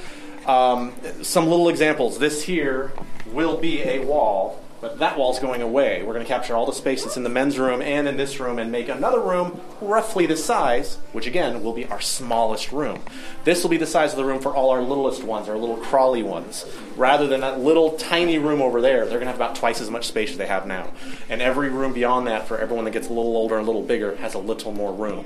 um, 0.46 0.94
some 1.23 1.49
little 1.49 1.68
examples. 1.68 2.18
This 2.18 2.44
here 2.44 2.92
will 3.26 3.56
be 3.56 3.82
a 3.82 4.04
wall, 4.04 4.63
but 4.85 4.99
that 4.99 5.17
wall's 5.17 5.38
going 5.38 5.62
away. 5.62 6.03
We're 6.03 6.12
going 6.12 6.26
to 6.26 6.31
capture 6.31 6.55
all 6.55 6.67
the 6.67 6.73
space 6.75 7.05
that's 7.05 7.17
in 7.17 7.23
the 7.23 7.31
men's 7.31 7.59
room 7.59 7.81
and 7.81 8.07
in 8.07 8.19
this 8.19 8.38
room, 8.38 8.59
and 8.59 8.71
make 8.71 8.91
another 8.91 9.19
room 9.19 9.59
roughly 9.81 10.26
the 10.26 10.37
size, 10.37 10.97
which 11.12 11.26
again 11.26 11.62
will 11.62 11.73
be 11.73 11.87
our 11.87 12.03
smallest 12.03 12.71
room. 12.71 13.00
This 13.45 13.62
will 13.62 13.71
be 13.71 13.79
the 13.79 13.87
size 13.87 14.11
of 14.11 14.19
the 14.19 14.26
room 14.26 14.41
for 14.43 14.55
all 14.55 14.69
our 14.69 14.83
littlest 14.83 15.25
ones, 15.25 15.49
our 15.49 15.57
little 15.57 15.79
crawly 15.79 16.23
ones. 16.23 16.67
Rather 16.97 17.26
than 17.26 17.41
that 17.41 17.61
little 17.61 17.93
tiny 17.93 18.37
room 18.37 18.61
over 18.61 18.83
there, 18.83 19.07
they're 19.07 19.19
going 19.19 19.21
to 19.21 19.29
have 19.29 19.37
about 19.37 19.57
twice 19.57 19.81
as 19.81 19.88
much 19.88 20.07
space 20.07 20.33
as 20.33 20.37
they 20.37 20.49
have 20.49 20.67
now. 20.67 20.93
And 21.31 21.41
every 21.41 21.71
room 21.71 21.95
beyond 21.95 22.26
that, 22.26 22.47
for 22.47 22.59
everyone 22.59 22.85
that 22.85 22.91
gets 22.91 23.07
a 23.07 23.14
little 23.14 23.38
older 23.38 23.57
and 23.57 23.62
a 23.62 23.67
little 23.67 23.87
bigger, 23.87 24.17
has 24.17 24.35
a 24.35 24.38
little 24.38 24.73
more 24.73 24.93
room. 24.93 25.25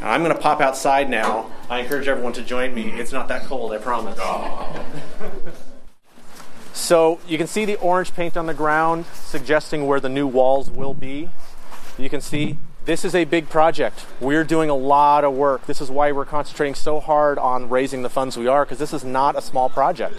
Now, 0.00 0.12
I'm 0.12 0.22
going 0.22 0.32
to 0.32 0.40
pop 0.40 0.60
outside 0.60 1.10
now. 1.10 1.50
I 1.68 1.80
encourage 1.80 2.06
everyone 2.06 2.34
to 2.34 2.42
join 2.42 2.72
me. 2.72 2.92
It's 2.92 3.10
not 3.10 3.26
that 3.26 3.46
cold, 3.46 3.72
I 3.72 3.78
promise. 3.78 4.16
so 6.76 7.18
you 7.26 7.38
can 7.38 7.46
see 7.46 7.64
the 7.64 7.76
orange 7.76 8.14
paint 8.14 8.36
on 8.36 8.46
the 8.46 8.54
ground 8.54 9.06
suggesting 9.14 9.86
where 9.86 9.98
the 9.98 10.10
new 10.10 10.26
walls 10.26 10.70
will 10.70 10.92
be. 10.92 11.30
You 11.96 12.10
can 12.10 12.20
see 12.20 12.58
this 12.84 13.02
is 13.02 13.14
a 13.14 13.24
big 13.24 13.48
project. 13.48 14.04
We're 14.20 14.44
doing 14.44 14.68
a 14.68 14.74
lot 14.74 15.24
of 15.24 15.34
work. 15.34 15.66
This 15.66 15.80
is 15.80 15.90
why 15.90 16.12
we're 16.12 16.26
concentrating 16.26 16.74
so 16.74 17.00
hard 17.00 17.38
on 17.38 17.70
raising 17.70 18.02
the 18.02 18.10
funds 18.10 18.36
we 18.36 18.46
are, 18.46 18.64
because 18.64 18.78
this 18.78 18.92
is 18.92 19.04
not 19.04 19.36
a 19.36 19.40
small 19.40 19.70
project. 19.70 20.16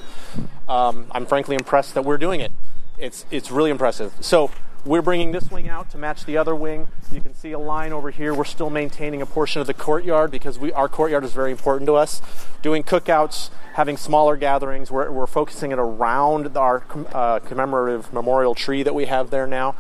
um, 0.68 1.06
I'm 1.12 1.28
frankly 1.28 1.56
impressed 1.56 1.94
that 1.94 2.04
we're 2.04 2.18
doing 2.18 2.42
it. 2.42 2.52
It's 2.98 3.26
it's 3.30 3.52
really 3.52 3.70
impressive. 3.70 4.12
So 4.20 4.50
we're 4.88 5.01
bringing 5.01 5.34
this 5.34 5.51
wing 5.51 5.67
out 5.67 5.89
to 5.91 5.98
match 5.98 6.24
the 6.25 6.38
other 6.38 6.56
wing. 6.56 6.88
You 7.12 7.20
can 7.20 7.36
see 7.36 7.51
a 7.51 7.60
line 7.60 7.91
over 7.91 8.10
here. 8.10 8.34
We're 8.34 8.46
still 8.46 8.70
maintaining 8.70 9.22
a 9.22 9.25
portion 9.25 9.60
of 9.60 9.67
the 9.67 9.74
courtyard 9.74 10.32
because 10.32 10.58
we, 10.58 10.72
our 10.72 10.88
courtyard 10.88 11.25
is 11.25 11.34
very 11.34 11.51
important 11.51 11.88
to 11.88 11.96
us. 11.96 12.22
Doing 12.62 12.84
cookouts, 12.84 13.50
having 13.74 13.98
smaller 13.98 14.38
gatherings. 14.38 14.89
We're, 14.89 15.12
we're 15.12 15.27
focusing 15.27 15.74
it 15.74 15.79
around 15.79 16.56
our 16.56 16.86
uh, 17.13 17.39
commemorative 17.39 18.13
memorial 18.13 18.56
tree 18.56 18.82
that 18.84 18.96
we 18.96 19.06
have 19.06 19.29
there 19.29 19.46
now. 19.46 19.75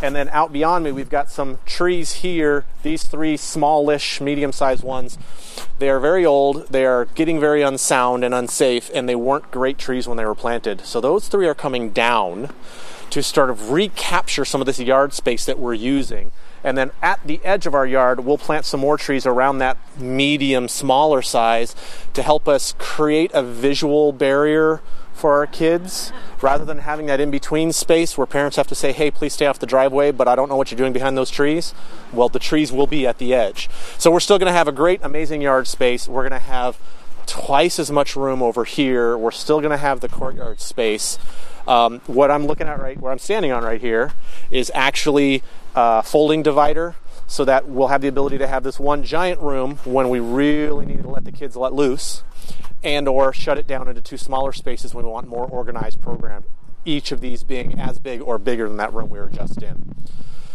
And 0.00 0.14
then 0.14 0.28
out 0.30 0.52
beyond 0.52 0.84
me, 0.84 0.92
we've 0.92 1.10
got 1.10 1.30
some 1.30 1.58
trees 1.66 2.14
here. 2.14 2.64
These 2.82 3.04
three 3.04 3.36
smallish, 3.36 4.20
medium 4.20 4.52
sized 4.52 4.84
ones. 4.84 5.18
They 5.78 5.88
are 5.90 6.00
very 6.00 6.24
old. 6.24 6.68
They 6.68 6.86
are 6.86 7.06
getting 7.06 7.40
very 7.40 7.62
unsound 7.62 8.24
and 8.24 8.34
unsafe, 8.34 8.90
and 8.94 9.08
they 9.08 9.14
weren't 9.16 9.50
great 9.50 9.78
trees 9.78 10.06
when 10.06 10.16
they 10.16 10.24
were 10.24 10.34
planted. 10.34 10.82
So 10.82 11.00
those 11.00 11.28
three 11.28 11.46
are 11.48 11.54
coming 11.54 11.90
down 11.90 12.50
to 13.12 13.22
sort 13.22 13.50
of 13.50 13.70
recapture 13.70 14.42
some 14.42 14.62
of 14.62 14.66
this 14.66 14.80
yard 14.80 15.12
space 15.12 15.44
that 15.44 15.58
we're 15.58 15.74
using. 15.74 16.32
And 16.64 16.78
then 16.78 16.92
at 17.02 17.20
the 17.26 17.40
edge 17.44 17.66
of 17.66 17.74
our 17.74 17.86
yard, 17.86 18.20
we'll 18.20 18.38
plant 18.38 18.64
some 18.64 18.80
more 18.80 18.96
trees 18.96 19.26
around 19.26 19.58
that 19.58 19.76
medium, 19.98 20.66
smaller 20.66 21.20
size 21.20 21.76
to 22.14 22.22
help 22.22 22.48
us 22.48 22.74
create 22.78 23.30
a 23.34 23.42
visual 23.42 24.12
barrier 24.12 24.80
for 25.12 25.34
our 25.34 25.46
kids 25.46 26.10
rather 26.40 26.64
than 26.64 26.78
having 26.78 27.04
that 27.04 27.20
in 27.20 27.30
between 27.30 27.70
space 27.70 28.16
where 28.16 28.26
parents 28.26 28.56
have 28.56 28.66
to 28.68 28.74
say, 28.74 28.92
hey, 28.92 29.10
please 29.10 29.34
stay 29.34 29.44
off 29.44 29.58
the 29.58 29.66
driveway, 29.66 30.10
but 30.10 30.26
I 30.26 30.34
don't 30.34 30.48
know 30.48 30.56
what 30.56 30.70
you're 30.70 30.78
doing 30.78 30.94
behind 30.94 31.14
those 31.18 31.30
trees. 31.30 31.74
Well, 32.14 32.30
the 32.30 32.38
trees 32.38 32.72
will 32.72 32.86
be 32.86 33.06
at 33.06 33.18
the 33.18 33.34
edge. 33.34 33.68
So 33.98 34.10
we're 34.10 34.20
still 34.20 34.38
going 34.38 34.50
to 34.50 34.56
have 34.56 34.68
a 34.68 34.72
great, 34.72 35.00
amazing 35.02 35.42
yard 35.42 35.66
space. 35.66 36.08
We're 36.08 36.26
going 36.26 36.40
to 36.40 36.46
have 36.46 36.78
twice 37.26 37.78
as 37.78 37.90
much 37.90 38.16
room 38.16 38.42
over 38.42 38.64
here. 38.64 39.18
We're 39.18 39.30
still 39.32 39.60
going 39.60 39.70
to 39.70 39.76
have 39.76 40.00
the 40.00 40.08
courtyard 40.08 40.60
space. 40.60 41.18
Um, 41.66 42.00
what 42.06 42.30
I'm 42.30 42.46
looking 42.46 42.66
at 42.66 42.80
right 42.80 42.98
where 42.98 43.12
I'm 43.12 43.18
standing 43.18 43.52
on 43.52 43.62
right 43.62 43.80
here 43.80 44.12
is 44.50 44.70
actually 44.74 45.42
a 45.74 46.02
folding 46.02 46.42
divider 46.42 46.96
so 47.26 47.44
that 47.44 47.68
we'll 47.68 47.88
have 47.88 48.02
the 48.02 48.08
ability 48.08 48.38
to 48.38 48.46
have 48.46 48.62
this 48.62 48.78
one 48.78 49.02
giant 49.04 49.40
room 49.40 49.76
when 49.84 50.08
we 50.08 50.20
really 50.20 50.84
need 50.84 51.02
to 51.02 51.08
let 51.08 51.24
the 51.24 51.32
kids 51.32 51.56
let 51.56 51.72
loose 51.72 52.24
and 52.82 53.08
or 53.08 53.32
shut 53.32 53.58
it 53.58 53.66
down 53.66 53.88
into 53.88 54.00
two 54.00 54.16
smaller 54.16 54.52
spaces 54.52 54.94
when 54.94 55.04
we 55.04 55.10
want 55.10 55.28
more 55.28 55.46
organized 55.46 56.00
program 56.00 56.44
each 56.84 57.12
of 57.12 57.20
these 57.20 57.44
being 57.44 57.78
as 57.78 57.98
big 57.98 58.20
or 58.20 58.38
bigger 58.38 58.66
than 58.66 58.76
that 58.76 58.92
room 58.92 59.08
we 59.08 59.18
were 59.18 59.30
just 59.30 59.62
in. 59.62 59.94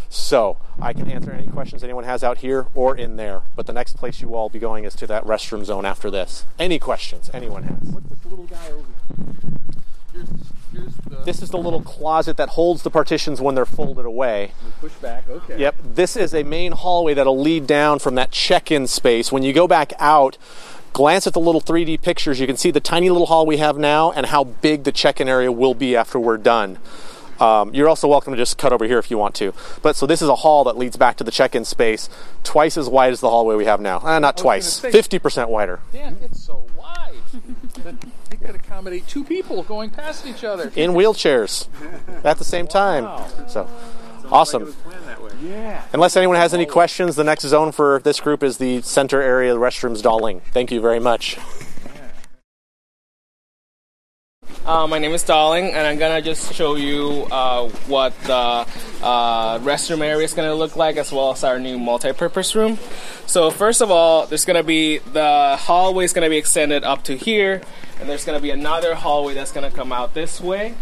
So 0.10 0.58
i 0.82 0.94
can 0.94 1.10
answer 1.10 1.32
any 1.32 1.48
questions 1.48 1.84
anyone 1.84 2.04
has 2.04 2.24
out 2.24 2.40
here 2.40 2.68
or 2.76 2.96
in 2.96 3.16
there 3.16 3.42
but 3.56 3.66
the 3.66 3.74
next 3.74 3.98
place 3.98 4.22
you 4.22 4.36
all 4.36 4.48
be 4.50 4.60
going 4.60 4.86
is 4.86 4.96
to 4.96 5.08
that 5.08 5.24
restroom 5.24 5.66
zone 5.66 5.86
after 5.86 6.12
this. 6.12 6.46
Any 6.60 6.80
questions 6.80 7.30
anyone 7.34 7.64
has 7.64 7.94
this 10.72 10.82
little 10.82 10.84
guy 10.84 10.84
over 10.84 10.84
Here's, 10.84 10.84
here's 10.84 10.96
the 11.20 11.26
this 11.26 11.42
is 11.42 11.50
the 11.50 11.58
little 11.58 11.82
closet 11.82 12.38
that 12.38 12.50
holds 12.50 12.84
the 12.84 12.90
partitions 12.90 13.42
when 13.42 13.56
they're 13.56 13.66
folded 13.66 14.06
away 14.06 14.54
push 14.80 14.94
back. 14.96 15.30
Okay. 15.30 15.60
Yep, 15.60 15.76
this 15.84 16.16
is 16.16 16.34
a 16.34 16.44
main 16.44 16.72
hallway 16.74 17.14
that'll 17.14 17.40
lead 17.40 17.68
down 17.68 18.00
from 18.00 18.16
that 18.16 18.32
check-in 18.32 18.88
space. 18.88 19.32
When 19.32 19.44
you 19.44 19.54
go 19.54 19.68
back 19.68 19.94
out, 20.00 20.38
glance 20.94 21.28
at 21.28 21.34
the 21.34 21.40
little 21.40 21.62
3D 21.62 22.02
pictures. 22.02 22.40
You 22.40 22.48
can 22.48 22.58
see 22.58 22.72
the 22.72 22.80
tiny 22.80 23.10
little 23.10 23.28
hall 23.28 23.46
we 23.46 23.58
have 23.58 23.78
now 23.78 24.12
and 24.12 24.28
how 24.28 24.44
big 24.44 24.84
the 24.84 24.92
check-in 24.92 25.28
area 25.28 25.52
will 25.52 25.74
be 25.74 25.96
after 25.96 26.20
we're 26.20 26.38
done. 26.38 26.78
Um, 27.40 27.72
you're 27.74 27.88
also 27.88 28.08
welcome 28.08 28.34
to 28.34 28.38
just 28.38 28.58
cut 28.58 28.74
over 28.74 28.86
here 28.86 28.98
if 28.98 29.12
you 29.12 29.18
want 29.18 29.36
to. 29.36 29.54
But 29.84 29.96
so 29.96 30.08
this 30.08 30.24
is 30.24 30.30
a 30.30 30.38
hall 30.38 30.64
that 30.64 30.78
leads 30.78 30.98
back 30.98 31.18
to 31.18 31.24
the 31.24 31.32
check-in 31.32 31.66
space, 31.66 32.10
twice 32.44 32.78
as 32.78 32.90
wide 32.90 33.14
as 33.14 33.20
the 33.20 33.30
hallway 33.30 33.56
we 33.56 33.66
have 33.66 33.80
now. 33.80 34.00
Uh, 34.00 34.18
not 34.18 34.38
twice, 34.38 34.80
50% 34.80 35.50
wider. 35.50 35.80
Dan, 35.92 36.18
it's 36.24 36.44
so 36.44 36.66
wide 36.76 37.17
that 37.84 37.96
it 38.32 38.42
could 38.42 38.56
accommodate 38.56 39.08
two 39.08 39.24
people 39.24 39.64
going 39.64 39.90
past 39.90 40.26
each 40.26 40.44
other. 40.44 40.72
In 40.76 40.92
wheelchairs 40.92 41.68
at 42.24 42.38
the 42.38 42.44
same 42.44 42.68
time. 42.68 43.30
So 43.48 43.70
awesome. 44.32 44.76
Yeah. 45.42 45.84
Unless 45.94 46.18
anyone 46.18 46.36
has 46.38 46.54
any 46.54 46.66
questions, 46.66 47.16
the 47.16 47.24
next 47.24 47.44
zone 47.44 47.72
for 47.72 48.00
this 48.04 48.20
group 48.20 48.44
is 48.44 48.58
the 48.58 48.82
center 48.82 49.22
area, 49.22 49.54
the 49.54 49.60
restrooms 49.60 50.02
Dalling. 50.02 50.42
Thank 50.52 50.72
you 50.72 50.82
very 50.82 51.00
much. 51.00 51.38
Uh, 54.68 54.86
my 54.86 55.00
name 55.00 55.14
is 55.14 55.24
Darling, 55.24 55.72
and 55.72 55.88
I'm 55.88 55.98
gonna 55.98 56.22
just 56.22 56.54
show 56.54 56.76
you 56.76 57.26
uh, 57.32 57.70
what 57.88 58.14
the 58.24 58.34
uh, 59.02 59.60
restroom 59.60 60.02
area 60.02 60.26
is 60.26 60.34
gonna 60.34 60.54
look 60.54 60.76
like, 60.76 60.98
as 60.98 61.10
well 61.10 61.32
as 61.32 61.46
our 61.46 61.58
new 61.58 61.80
multi-purpose 61.80 62.54
room. 62.54 62.78
So 63.28 63.50
first 63.50 63.80
of 63.80 63.92
all, 63.92 64.28
there's 64.28 64.44
gonna 64.44 64.64
be 64.64 64.98
the 64.98 65.56
hallway 65.58 66.04
is 66.04 66.12
gonna 66.12 66.28
be 66.30 66.36
extended 66.36 66.84
up 66.84 67.06
to 67.06 67.16
here, 67.16 67.62
and 68.02 68.10
there's 68.10 68.26
gonna 68.26 68.42
be 68.42 68.50
another 68.50 68.94
hallway 68.94 69.36
that's 69.36 69.54
gonna 69.54 69.72
come 69.72 69.94
out 69.94 70.14
this 70.14 70.42
way. 70.42 70.74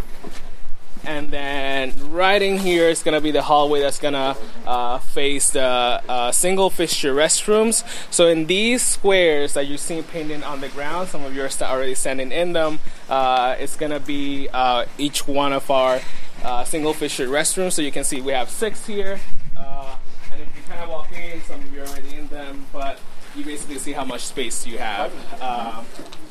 And 1.05 1.29
then 1.29 1.93
right 2.11 2.41
in 2.41 2.57
here 2.57 2.89
is 2.89 3.03
gonna 3.03 3.21
be 3.21 3.29
the 3.29 3.43
hallway 3.43 3.81
that's 3.81 3.99
gonna 3.99 4.35
uh, 4.65 4.97
face 4.97 5.51
the 5.51 5.61
uh, 5.61 6.31
single 6.31 6.71
fixture 6.71 7.13
restrooms. 7.13 7.83
So 8.11 8.25
in 8.25 8.47
these 8.47 8.81
squares 8.81 9.53
that 9.53 9.67
you 9.67 9.77
see 9.77 10.01
painted 10.01 10.41
on 10.41 10.61
the 10.61 10.69
ground, 10.69 11.09
some 11.09 11.23
of 11.23 11.35
you 11.35 11.43
are 11.43 11.49
already 11.61 11.93
standing 11.93 12.31
in 12.31 12.53
them. 12.53 12.79
Uh, 13.09 13.55
it's 13.59 13.75
gonna 13.75 13.99
be 13.99 14.49
uh, 14.49 14.85
each 14.97 15.27
one 15.27 15.53
of 15.53 15.69
our 15.69 16.01
uh, 16.43 16.63
single 16.63 16.93
fixture 16.93 17.27
restrooms. 17.27 17.73
So 17.73 17.81
you 17.81 17.91
can 17.91 18.03
see 18.03 18.21
we 18.21 18.33
have 18.33 18.49
six 18.49 18.85
here, 18.85 19.19
uh, 19.57 19.95
and 20.31 20.41
if 20.41 20.47
you 20.55 20.63
kind 20.67 20.81
of 20.81 20.89
walk 20.89 21.11
in, 21.11 21.41
some 21.43 21.59
of 21.59 21.73
you 21.73 21.81
are 21.81 21.87
already 21.87 22.15
in 22.15 22.27
them, 22.27 22.65
but 22.73 22.99
you 23.35 23.43
basically 23.43 23.77
see 23.77 23.91
how 23.91 24.05
much 24.05 24.21
space 24.21 24.65
you 24.65 24.77
have. 24.77 25.11
Um, 25.41 25.85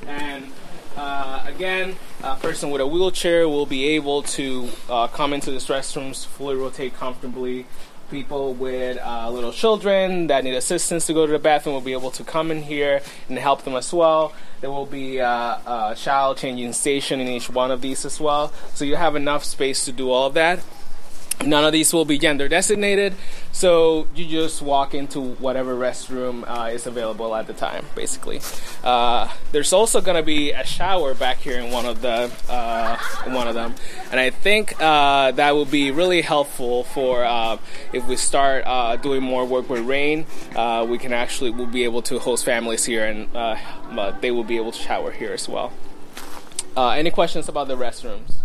and 0.06 0.46
uh, 0.96 1.44
again, 1.46 1.96
a 2.22 2.36
person 2.36 2.70
with 2.70 2.80
a 2.80 2.86
wheelchair 2.86 3.48
will 3.48 3.66
be 3.66 3.88
able 3.88 4.22
to 4.22 4.68
uh, 4.88 5.06
come 5.08 5.32
into 5.32 5.50
this 5.50 5.66
restrooms, 5.66 6.26
fully 6.26 6.56
rotate 6.56 6.94
comfortably. 6.94 7.66
People 8.10 8.54
with 8.54 8.98
uh, 9.02 9.30
little 9.30 9.52
children 9.52 10.28
that 10.28 10.44
need 10.44 10.54
assistance 10.54 11.06
to 11.06 11.14
go 11.14 11.26
to 11.26 11.32
the 11.32 11.38
bathroom 11.38 11.74
will 11.74 11.80
be 11.80 11.94
able 11.94 12.10
to 12.12 12.22
come 12.22 12.50
in 12.50 12.62
here 12.62 13.00
and 13.28 13.38
help 13.38 13.62
them 13.62 13.74
as 13.74 13.92
well. 13.92 14.32
There 14.60 14.70
will 14.70 14.86
be 14.86 15.20
uh, 15.20 15.26
a 15.90 15.94
child 15.96 16.38
changing 16.38 16.72
station 16.74 17.20
in 17.20 17.28
each 17.28 17.50
one 17.50 17.70
of 17.70 17.80
these 17.80 18.04
as 18.04 18.20
well, 18.20 18.52
so 18.74 18.84
you 18.84 18.96
have 18.96 19.16
enough 19.16 19.44
space 19.44 19.84
to 19.86 19.92
do 19.92 20.10
all 20.10 20.26
of 20.26 20.34
that. 20.34 20.60
None 21.44 21.64
of 21.64 21.72
these 21.72 21.92
will 21.92 22.04
be 22.06 22.16
gender 22.16 22.48
designated, 22.48 23.14
so 23.52 24.06
you 24.14 24.24
just 24.24 24.62
walk 24.62 24.94
into 24.94 25.20
whatever 25.20 25.74
restroom 25.74 26.44
uh, 26.46 26.70
is 26.70 26.86
available 26.86 27.34
at 27.34 27.46
the 27.46 27.52
time, 27.52 27.84
basically. 27.94 28.40
Uh, 28.82 29.28
there's 29.52 29.72
also 29.72 30.00
going 30.00 30.16
to 30.16 30.22
be 30.22 30.52
a 30.52 30.64
shower 30.64 31.12
back 31.12 31.38
here 31.38 31.58
in 31.58 31.70
one 31.70 31.84
of 31.84 32.00
the 32.00 32.30
uh, 32.48 32.96
one 33.26 33.46
of 33.46 33.54
them, 33.54 33.74
and 34.10 34.18
I 34.18 34.30
think 34.30 34.80
uh, 34.80 35.32
that 35.32 35.54
will 35.54 35.66
be 35.66 35.90
really 35.90 36.22
helpful 36.22 36.84
for 36.84 37.24
uh, 37.24 37.58
if 37.92 38.06
we 38.06 38.16
start 38.16 38.64
uh, 38.66 38.96
doing 38.96 39.22
more 39.22 39.44
work 39.44 39.68
with 39.68 39.84
RAIHN. 39.86 40.24
We 40.88 40.98
can 40.98 41.12
actually 41.12 41.50
we'll 41.50 41.66
be 41.66 41.84
able 41.84 42.00
to 42.02 42.18
host 42.18 42.44
families 42.46 42.86
here, 42.86 43.04
and 43.04 43.28
they 44.22 44.30
will 44.30 44.44
be 44.44 44.56
able 44.56 44.72
to 44.72 44.80
shower 44.80 45.10
here 45.10 45.32
as 45.32 45.46
well. 45.46 45.72
Any 46.76 47.10
questions 47.10 47.48
about 47.50 47.68
the 47.68 47.76
restrooms? 47.76 48.43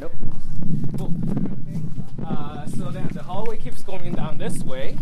Nope. 0.00 0.12
Cool. 0.96 1.12
Uh, 2.24 2.66
so 2.66 2.90
then 2.90 3.08
the 3.12 3.22
hallway 3.22 3.56
keeps 3.56 3.82
going 3.82 4.14
down 4.14 4.38
this 4.38 4.62
way, 4.62 4.96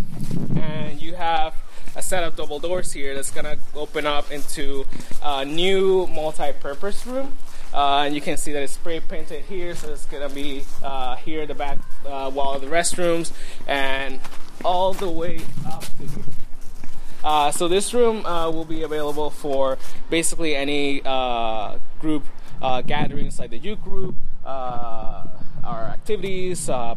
and 0.57 1.01
you 1.03 1.15
have 1.15 1.55
a 1.95 2.03
set 2.03 2.25
of 2.25 2.37
double 2.37 2.59
doors 2.59 2.93
here 2.93 3.15
that's 3.15 3.31
gonna 3.31 3.57
open 3.75 4.07
up 4.07 4.31
into 4.31 4.87
a 5.23 5.45
new 5.45 6.07
multi-purpose 6.07 7.07
room. 7.07 7.35
Uh, 7.75 8.05
and 8.05 8.15
you 8.15 8.21
can 8.21 8.37
see 8.37 8.53
that 8.53 8.63
it's 8.63 8.75
spray 8.75 9.01
painted 9.01 9.45
here, 9.45 9.75
so 9.75 9.93
it's 9.93 10.07
gonna 10.07 10.29
be 10.29 10.65
uh, 10.83 11.17
here 11.17 11.47
the 11.47 11.55
back 11.55 11.79
uh, 12.07 12.31
wall 12.33 12.55
of 12.55 12.63
the 12.63 12.67
restrooms, 12.69 13.33
and 13.67 14.21
all 14.65 14.95
the 14.95 15.11
way 15.11 15.41
up 15.67 15.83
to 15.83 16.07
here. 16.07 16.25
Uh, 17.23 17.51
so 17.51 17.69
this 17.69 17.93
room 17.93 18.25
uh, 18.25 18.49
will 18.51 18.65
be 18.65 18.83
available 18.83 19.31
for 19.31 19.77
basically 20.09 20.55
any 20.55 21.03
uh, 21.05 21.77
group 22.01 22.25
uh, 22.63 22.81
gatherings, 22.83 23.39
like 23.39 23.51
the 23.51 23.59
youth 23.59 23.83
group, 23.83 24.15
our 24.47 25.89
activities, 25.89 26.69
uh, 26.69 26.95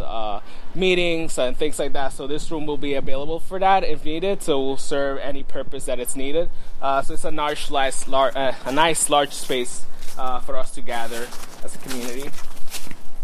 uh, 0.00 0.40
meetings, 0.74 1.38
and 1.38 1.56
things 1.56 1.78
like 1.78 1.92
that. 1.92 2.12
So 2.12 2.26
this 2.26 2.50
room 2.50 2.66
will 2.66 2.76
be 2.76 2.94
available 2.94 3.40
for 3.40 3.58
that 3.60 3.84
if 3.84 4.04
needed. 4.04 4.42
So 4.42 4.60
will 4.60 4.76
serve 4.76 5.18
any 5.18 5.42
purpose 5.42 5.84
that 5.84 6.00
it's 6.00 6.16
needed. 6.16 6.50
Uh, 6.82 7.02
so 7.02 7.14
it's 7.14 7.24
a 7.24 7.30
nice, 7.30 7.70
nice, 7.70 8.08
lar- 8.08 8.36
uh, 8.36 8.54
a 8.64 8.72
nice 8.72 9.08
large 9.08 9.32
space 9.32 9.86
uh, 10.18 10.40
for 10.40 10.56
us 10.56 10.72
to 10.72 10.82
gather 10.82 11.28
as 11.64 11.74
a 11.74 11.78
community. 11.78 12.30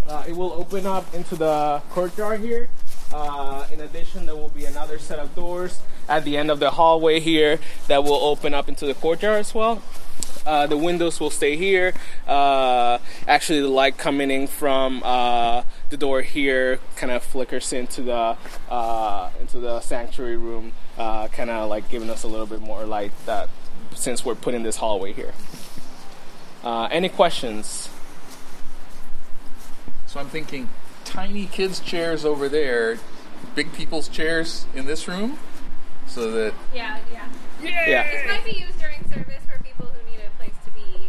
Uh, 0.08 0.24
it 0.26 0.36
will 0.36 0.52
open 0.52 0.86
up 0.86 1.12
into 1.14 1.36
the 1.36 1.82
courtyard 1.90 2.40
here. 2.40 2.68
Uh, 3.12 3.66
in 3.72 3.80
addition, 3.80 4.24
there 4.26 4.36
will 4.36 4.48
be 4.48 4.64
another 4.64 4.98
set 4.98 5.18
of 5.18 5.34
doors 5.34 5.80
at 6.08 6.24
the 6.24 6.36
end 6.36 6.50
of 6.50 6.60
the 6.60 6.70
hallway 6.70 7.20
here 7.20 7.58
that 7.86 8.02
will 8.02 8.14
open 8.14 8.54
up 8.54 8.68
into 8.68 8.86
the 8.86 8.94
courtyard 8.94 9.40
as 9.40 9.54
well. 9.54 9.82
Uh, 10.44 10.66
the 10.66 10.76
windows 10.76 11.20
will 11.20 11.30
stay 11.30 11.56
here. 11.56 11.92
Uh, 12.26 12.98
actually, 13.28 13.60
the 13.60 13.68
light 13.68 13.96
coming 13.96 14.30
in 14.30 14.46
from 14.46 15.02
uh, 15.04 15.62
the 15.90 15.96
door 15.96 16.22
here 16.22 16.80
kind 16.96 17.12
of 17.12 17.22
flickers 17.22 17.72
into 17.72 18.02
the 18.02 18.36
uh, 18.70 19.30
into 19.40 19.58
the 19.58 19.80
sanctuary 19.80 20.36
room, 20.36 20.72
uh, 20.98 21.28
kind 21.28 21.50
of 21.50 21.68
like 21.68 21.88
giving 21.88 22.10
us 22.10 22.22
a 22.24 22.28
little 22.28 22.46
bit 22.46 22.60
more 22.60 22.84
light 22.84 23.12
that 23.26 23.48
since 23.94 24.24
we're 24.24 24.34
putting 24.34 24.62
this 24.62 24.76
hallway 24.76 25.12
here. 25.12 25.32
Uh, 26.64 26.88
any 26.90 27.08
questions? 27.08 27.88
So 30.06 30.20
I'm 30.20 30.28
thinking 30.28 30.68
tiny 31.04 31.46
kids' 31.46 31.80
chairs 31.80 32.24
over 32.24 32.48
there, 32.48 32.98
big 33.54 33.72
people's 33.72 34.08
chairs 34.08 34.66
in 34.74 34.86
this 34.86 35.08
room, 35.08 35.38
so 36.06 36.30
that 36.30 36.54
Yeah, 36.74 36.98
yeah. 37.12 37.28
Yeah. 37.62 38.10
This 38.10 38.26
might 38.26 38.44
be 38.44 38.60
used 38.60 38.78
during 38.78 39.08
service 39.08 39.41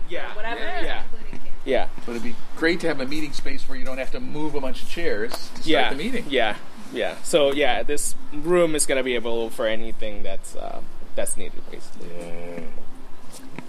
Yeah. 0.10 0.36
Whatever, 0.36 0.60
Yeah. 0.60 1.03
including. 1.03 1.39
Yeah. 1.65 1.88
but 2.05 2.12
it'd 2.12 2.24
be 2.24 2.36
great 2.57 2.79
to 2.81 2.88
have 2.88 3.00
a 3.00 3.05
meeting 3.05 3.31
space 3.33 3.67
where 3.69 3.77
you 3.77 3.86
don't 3.86 3.98
have 3.98 4.12
to 4.12 4.19
move 4.19 4.55
a 4.55 4.62
bunch 4.62 4.83
of 4.83 4.89
chairs 4.89 5.31
to 5.31 5.38
start 5.38 5.65
yeah. 5.65 5.89
the 5.89 5.95
meeting. 5.95 6.25
Yeah. 6.29 6.57
Yeah. 6.91 7.15
So 7.24 7.51
yeah, 7.51 7.83
this 7.83 8.15
room 8.31 8.75
is 8.75 8.86
gonna 8.86 9.03
be 9.03 9.15
available 9.15 9.50
for 9.50 9.65
anything 9.65 10.24
that's 10.24 10.55
uh, 10.55 10.81
that's 11.15 11.38
needed, 11.38 11.62
basically. 11.72 12.67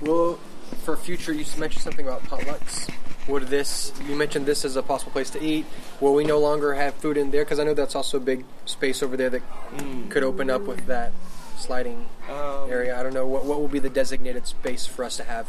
Well, 0.00 0.38
for 0.82 0.96
future, 0.96 1.32
you 1.32 1.44
mentioned 1.58 1.82
something 1.82 2.06
about 2.06 2.22
potlucks. 2.24 2.90
Would 3.28 3.44
this, 3.44 3.92
you 4.06 4.16
mentioned 4.16 4.44
this 4.44 4.64
as 4.66 4.76
a 4.76 4.82
possible 4.82 5.12
place 5.12 5.30
to 5.30 5.42
eat. 5.42 5.64
Will 6.00 6.12
we 6.12 6.24
no 6.24 6.38
longer 6.38 6.74
have 6.74 6.94
food 6.94 7.16
in 7.16 7.30
there? 7.30 7.44
Because 7.44 7.58
I 7.58 7.64
know 7.64 7.72
that's 7.72 7.94
also 7.94 8.18
a 8.18 8.20
big 8.20 8.44
space 8.66 9.02
over 9.02 9.16
there 9.16 9.30
that 9.30 9.42
could 10.10 10.22
open 10.22 10.50
up 10.50 10.62
with 10.62 10.86
that 10.86 11.12
sliding 11.56 12.06
area. 12.28 12.98
I 12.98 13.02
don't 13.02 13.14
know. 13.14 13.26
What, 13.26 13.46
what 13.46 13.60
will 13.60 13.68
be 13.68 13.78
the 13.78 13.88
designated 13.88 14.46
space 14.46 14.84
for 14.84 15.04
us 15.04 15.16
to 15.16 15.24
have? 15.24 15.46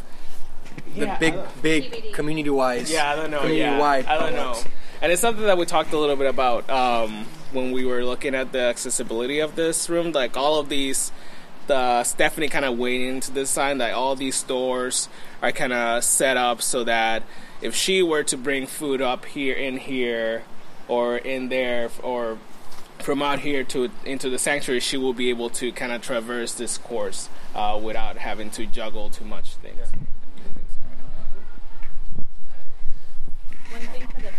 The 0.94 1.06
Yeah, 1.06 1.18
big, 1.18 1.34
big 1.62 2.12
community 2.12 2.50
wise. 2.50 2.90
Yeah, 2.90 3.10
I 3.10 3.16
don't 3.16 3.30
know. 3.30 3.40
Community 3.40 3.62
Yeah, 3.62 3.78
wide. 3.78 4.06
I 4.06 4.18
don't 4.18 4.34
know. 4.34 4.56
And 5.02 5.12
it's 5.12 5.20
something 5.20 5.44
that 5.44 5.58
we 5.58 5.66
talked 5.66 5.92
a 5.92 5.98
little 5.98 6.16
bit 6.16 6.26
about 6.26 6.68
um, 6.70 7.26
when 7.52 7.70
we 7.70 7.84
were 7.84 8.04
looking 8.04 8.34
at 8.34 8.52
the 8.52 8.60
accessibility 8.60 9.40
of 9.40 9.54
this 9.54 9.90
room. 9.90 10.12
Like 10.12 10.36
all 10.36 10.58
of 10.58 10.68
these, 10.68 11.12
the 11.66 12.02
Stephanie 12.04 12.48
kind 12.48 12.64
of 12.64 12.78
weighed 12.78 13.02
into 13.02 13.30
this 13.30 13.50
sign 13.50 13.78
that 13.78 13.92
all 13.92 14.16
these 14.16 14.36
stores 14.36 15.08
are 15.42 15.52
kind 15.52 15.72
of 15.72 16.02
set 16.02 16.36
up 16.36 16.62
so 16.62 16.84
that 16.84 17.22
if 17.60 17.74
she 17.74 18.02
were 18.02 18.22
to 18.24 18.36
bring 18.36 18.66
food 18.66 19.02
up 19.02 19.26
here 19.26 19.54
in 19.54 19.76
here 19.76 20.44
or 20.88 21.18
in 21.18 21.48
there 21.48 21.90
or 22.02 22.38
from 22.98 23.22
out 23.22 23.40
here 23.40 23.64
to 23.64 23.90
into 24.04 24.30
the 24.30 24.38
sanctuary, 24.38 24.80
she 24.80 24.96
will 24.96 25.12
be 25.12 25.28
able 25.28 25.50
to 25.50 25.72
kind 25.72 25.92
of 25.92 26.00
traverse 26.00 26.54
this 26.54 26.78
course 26.78 27.28
uh, 27.54 27.78
without 27.82 28.16
having 28.16 28.50
to 28.50 28.64
juggle 28.66 29.10
too 29.10 29.24
much 29.24 29.56
things. 29.56 29.92
One 33.70 33.80
thing 33.80 34.06
for 34.08 34.20
the 34.22 34.30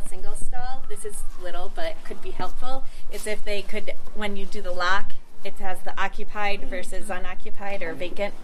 bathrooms, 0.00 0.12
if 0.12 0.22
they're 0.22 0.30
all 0.30 0.34
single 0.34 0.34
stall, 0.34 0.82
this 0.88 1.04
is 1.04 1.22
little 1.42 1.72
but 1.74 1.96
could 2.04 2.22
be 2.22 2.30
helpful, 2.30 2.84
is 3.10 3.26
if 3.26 3.44
they 3.44 3.62
could, 3.62 3.92
when 4.14 4.36
you 4.36 4.46
do 4.46 4.62
the 4.62 4.72
lock, 4.72 5.12
it 5.44 5.54
has 5.54 5.80
the 5.80 5.98
occupied 6.00 6.68
versus 6.68 7.10
unoccupied 7.10 7.82
or 7.82 7.94
vacant. 7.94 8.34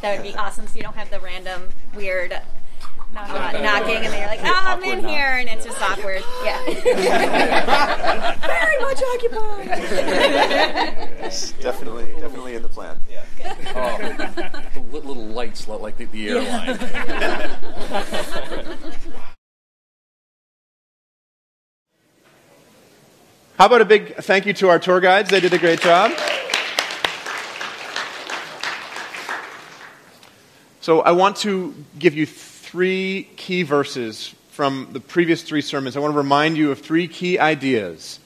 That 0.00 0.16
would 0.16 0.22
be 0.30 0.36
awesome, 0.36 0.66
so 0.66 0.76
you 0.76 0.82
don't 0.82 0.96
have 0.96 1.10
the 1.10 1.20
random 1.20 1.68
weird 1.94 2.40
uh, 3.16 3.52
knocking 3.52 3.96
and 3.96 4.06
then 4.06 4.18
you're 4.18 4.28
like, 4.28 4.40
oh, 4.42 4.62
I'm 4.64 4.84
in 4.84 5.06
here, 5.06 5.38
and 5.38 5.48
it's 5.48 5.64
just 5.64 5.80
awkward. 5.82 6.22
Yeah. 6.44 6.62
Very 8.46 8.82
much 8.82 9.02
occupied. 9.14 9.66
Yes, 9.66 11.52
definitely, 11.60 12.12
definitely 12.20 12.54
in 12.54 12.62
the 12.62 12.68
plan. 12.68 13.00
Yeah. 13.10 13.24
The 14.74 14.80
little 14.92 15.14
lights 15.14 15.66
li- 15.68 15.76
like 15.76 15.96
the, 15.96 16.04
the 16.06 16.28
airline. 16.28 16.78
How 23.58 23.66
about 23.66 23.80
a 23.80 23.84
big 23.84 24.14
thank 24.14 24.46
you 24.46 24.52
to 24.52 24.68
our 24.68 24.78
tour 24.78 25.00
guides? 25.00 25.30
They 25.30 25.40
did 25.40 25.52
a 25.52 25.58
great 25.58 25.80
job. 25.80 26.12
So 30.80 31.00
I 31.00 31.10
want 31.10 31.38
to 31.38 31.74
give 31.98 32.14
you 32.14 32.24
three 32.24 33.28
key 33.34 33.64
verses 33.64 34.32
from 34.50 34.90
the 34.92 35.00
previous 35.00 35.42
three 35.42 35.60
sermons. 35.60 35.96
I 35.96 35.98
want 35.98 36.12
to 36.12 36.16
remind 36.16 36.56
you 36.56 36.70
of 36.70 36.78
three 36.78 37.08
key 37.08 37.40
ideas. 37.40 38.20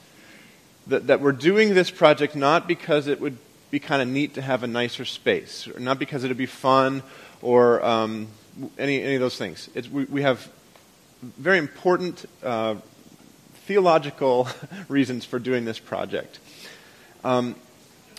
That, 0.89 1.07
that 1.07 1.23
we're 1.23 1.33
doing 1.33 1.73
this 1.73 1.91
project 1.91 2.37
not 2.37 2.69
because 2.69 3.07
it 3.07 3.19
would 3.19 3.39
be 3.71 3.79
kind 3.79 4.03
of 4.03 4.09
neat 4.09 4.35
to 4.35 4.43
have 4.43 4.63
a 4.63 4.67
nicer 4.67 5.07
space, 5.07 5.67
or 5.67 5.81
not 5.81 5.99
because 5.99 6.25
it 6.25 6.29
would 6.29 6.37
be 6.37 6.45
fun 6.45 7.03
or 7.41 7.83
um, 7.83 8.29
any, 8.77 9.03
any 9.03 9.15
of 9.15 9.23
those 9.23 9.39
things. 9.39 9.71
It's, 9.75 9.89
we, 9.89 10.05
we 10.05 10.21
have 10.21 10.47
very 11.23 11.57
important 11.57 12.27
uh, 12.43 12.75
theological 13.67 14.49
reasons 14.89 15.25
for 15.25 15.39
doing 15.39 15.65
this 15.65 15.79
project. 15.79 16.39
Um, 17.25 17.55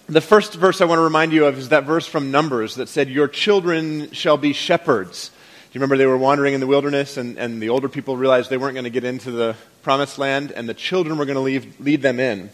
the 0.07 0.21
first 0.21 0.53
verse 0.53 0.81
I 0.81 0.85
want 0.85 0.99
to 0.99 1.03
remind 1.03 1.31
you 1.31 1.45
of 1.45 1.57
is 1.57 1.69
that 1.69 1.85
verse 1.85 2.05
from 2.05 2.31
Numbers 2.31 2.75
that 2.75 2.89
said, 2.89 3.09
Your 3.09 3.27
children 3.27 4.11
shall 4.11 4.37
be 4.37 4.53
shepherds. 4.53 5.29
Do 5.29 5.79
you 5.79 5.79
remember 5.79 5.97
they 5.97 6.05
were 6.05 6.17
wandering 6.17 6.53
in 6.53 6.59
the 6.59 6.67
wilderness 6.67 7.17
and, 7.17 7.37
and 7.37 7.61
the 7.61 7.69
older 7.69 7.89
people 7.89 8.15
realized 8.15 8.49
they 8.49 8.57
weren't 8.57 8.75
going 8.75 8.83
to 8.83 8.89
get 8.89 9.03
into 9.03 9.31
the 9.31 9.55
promised 9.81 10.17
land 10.17 10.51
and 10.51 10.69
the 10.69 10.73
children 10.73 11.17
were 11.17 11.25
going 11.25 11.35
to 11.35 11.41
leave, 11.41 11.79
lead 11.79 12.01
them 12.01 12.19
in? 12.19 12.49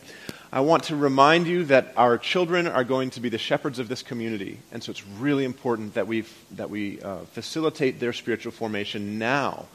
I 0.52 0.62
want 0.62 0.86
to 0.86 0.96
remind 0.96 1.46
you 1.46 1.66
that 1.66 1.94
our 1.96 2.18
children 2.18 2.66
are 2.66 2.84
going 2.84 3.12
to 3.12 3.20
be 3.20 3.30
the 3.30 3.38
shepherds 3.38 3.78
of 3.78 3.88
this 3.88 4.02
community. 4.02 4.60
And 4.72 4.82
so 4.84 4.90
it's 4.90 5.06
really 5.06 5.46
important 5.46 5.94
that, 5.94 6.08
we 6.08 6.24
that 6.52 6.70
we 6.70 7.02
uh, 7.02 7.20
facilitate 7.34 8.00
their 8.00 8.14
spiritual 8.14 8.52
formation 8.52 9.20
now. 9.20 9.66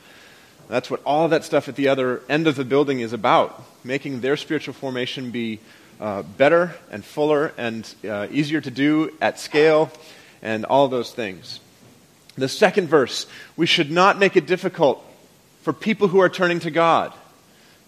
That's 0.68 0.90
what 0.90 1.02
all 1.04 1.28
that 1.28 1.44
stuff 1.44 1.68
at 1.68 1.76
the 1.76 1.88
other 1.88 2.22
end 2.28 2.46
of 2.46 2.56
the 2.56 2.64
building 2.64 3.00
is 3.00 3.12
about, 3.12 3.62
making 3.84 4.20
their 4.20 4.36
spiritual 4.36 4.74
formation 4.74 5.30
be 5.30 5.60
uh, 6.00 6.22
better 6.22 6.74
and 6.90 7.04
fuller 7.04 7.52
and 7.56 7.92
uh, 8.08 8.26
easier 8.30 8.60
to 8.60 8.70
do 8.70 9.12
at 9.20 9.38
scale 9.38 9.90
and 10.42 10.64
all 10.64 10.88
those 10.88 11.12
things. 11.12 11.60
The 12.36 12.48
second 12.48 12.88
verse, 12.88 13.26
we 13.56 13.66
should 13.66 13.90
not 13.90 14.18
make 14.18 14.36
it 14.36 14.46
difficult 14.46 15.04
for 15.62 15.72
people 15.72 16.08
who 16.08 16.20
are 16.20 16.28
turning 16.28 16.60
to 16.60 16.70
God. 16.70 17.12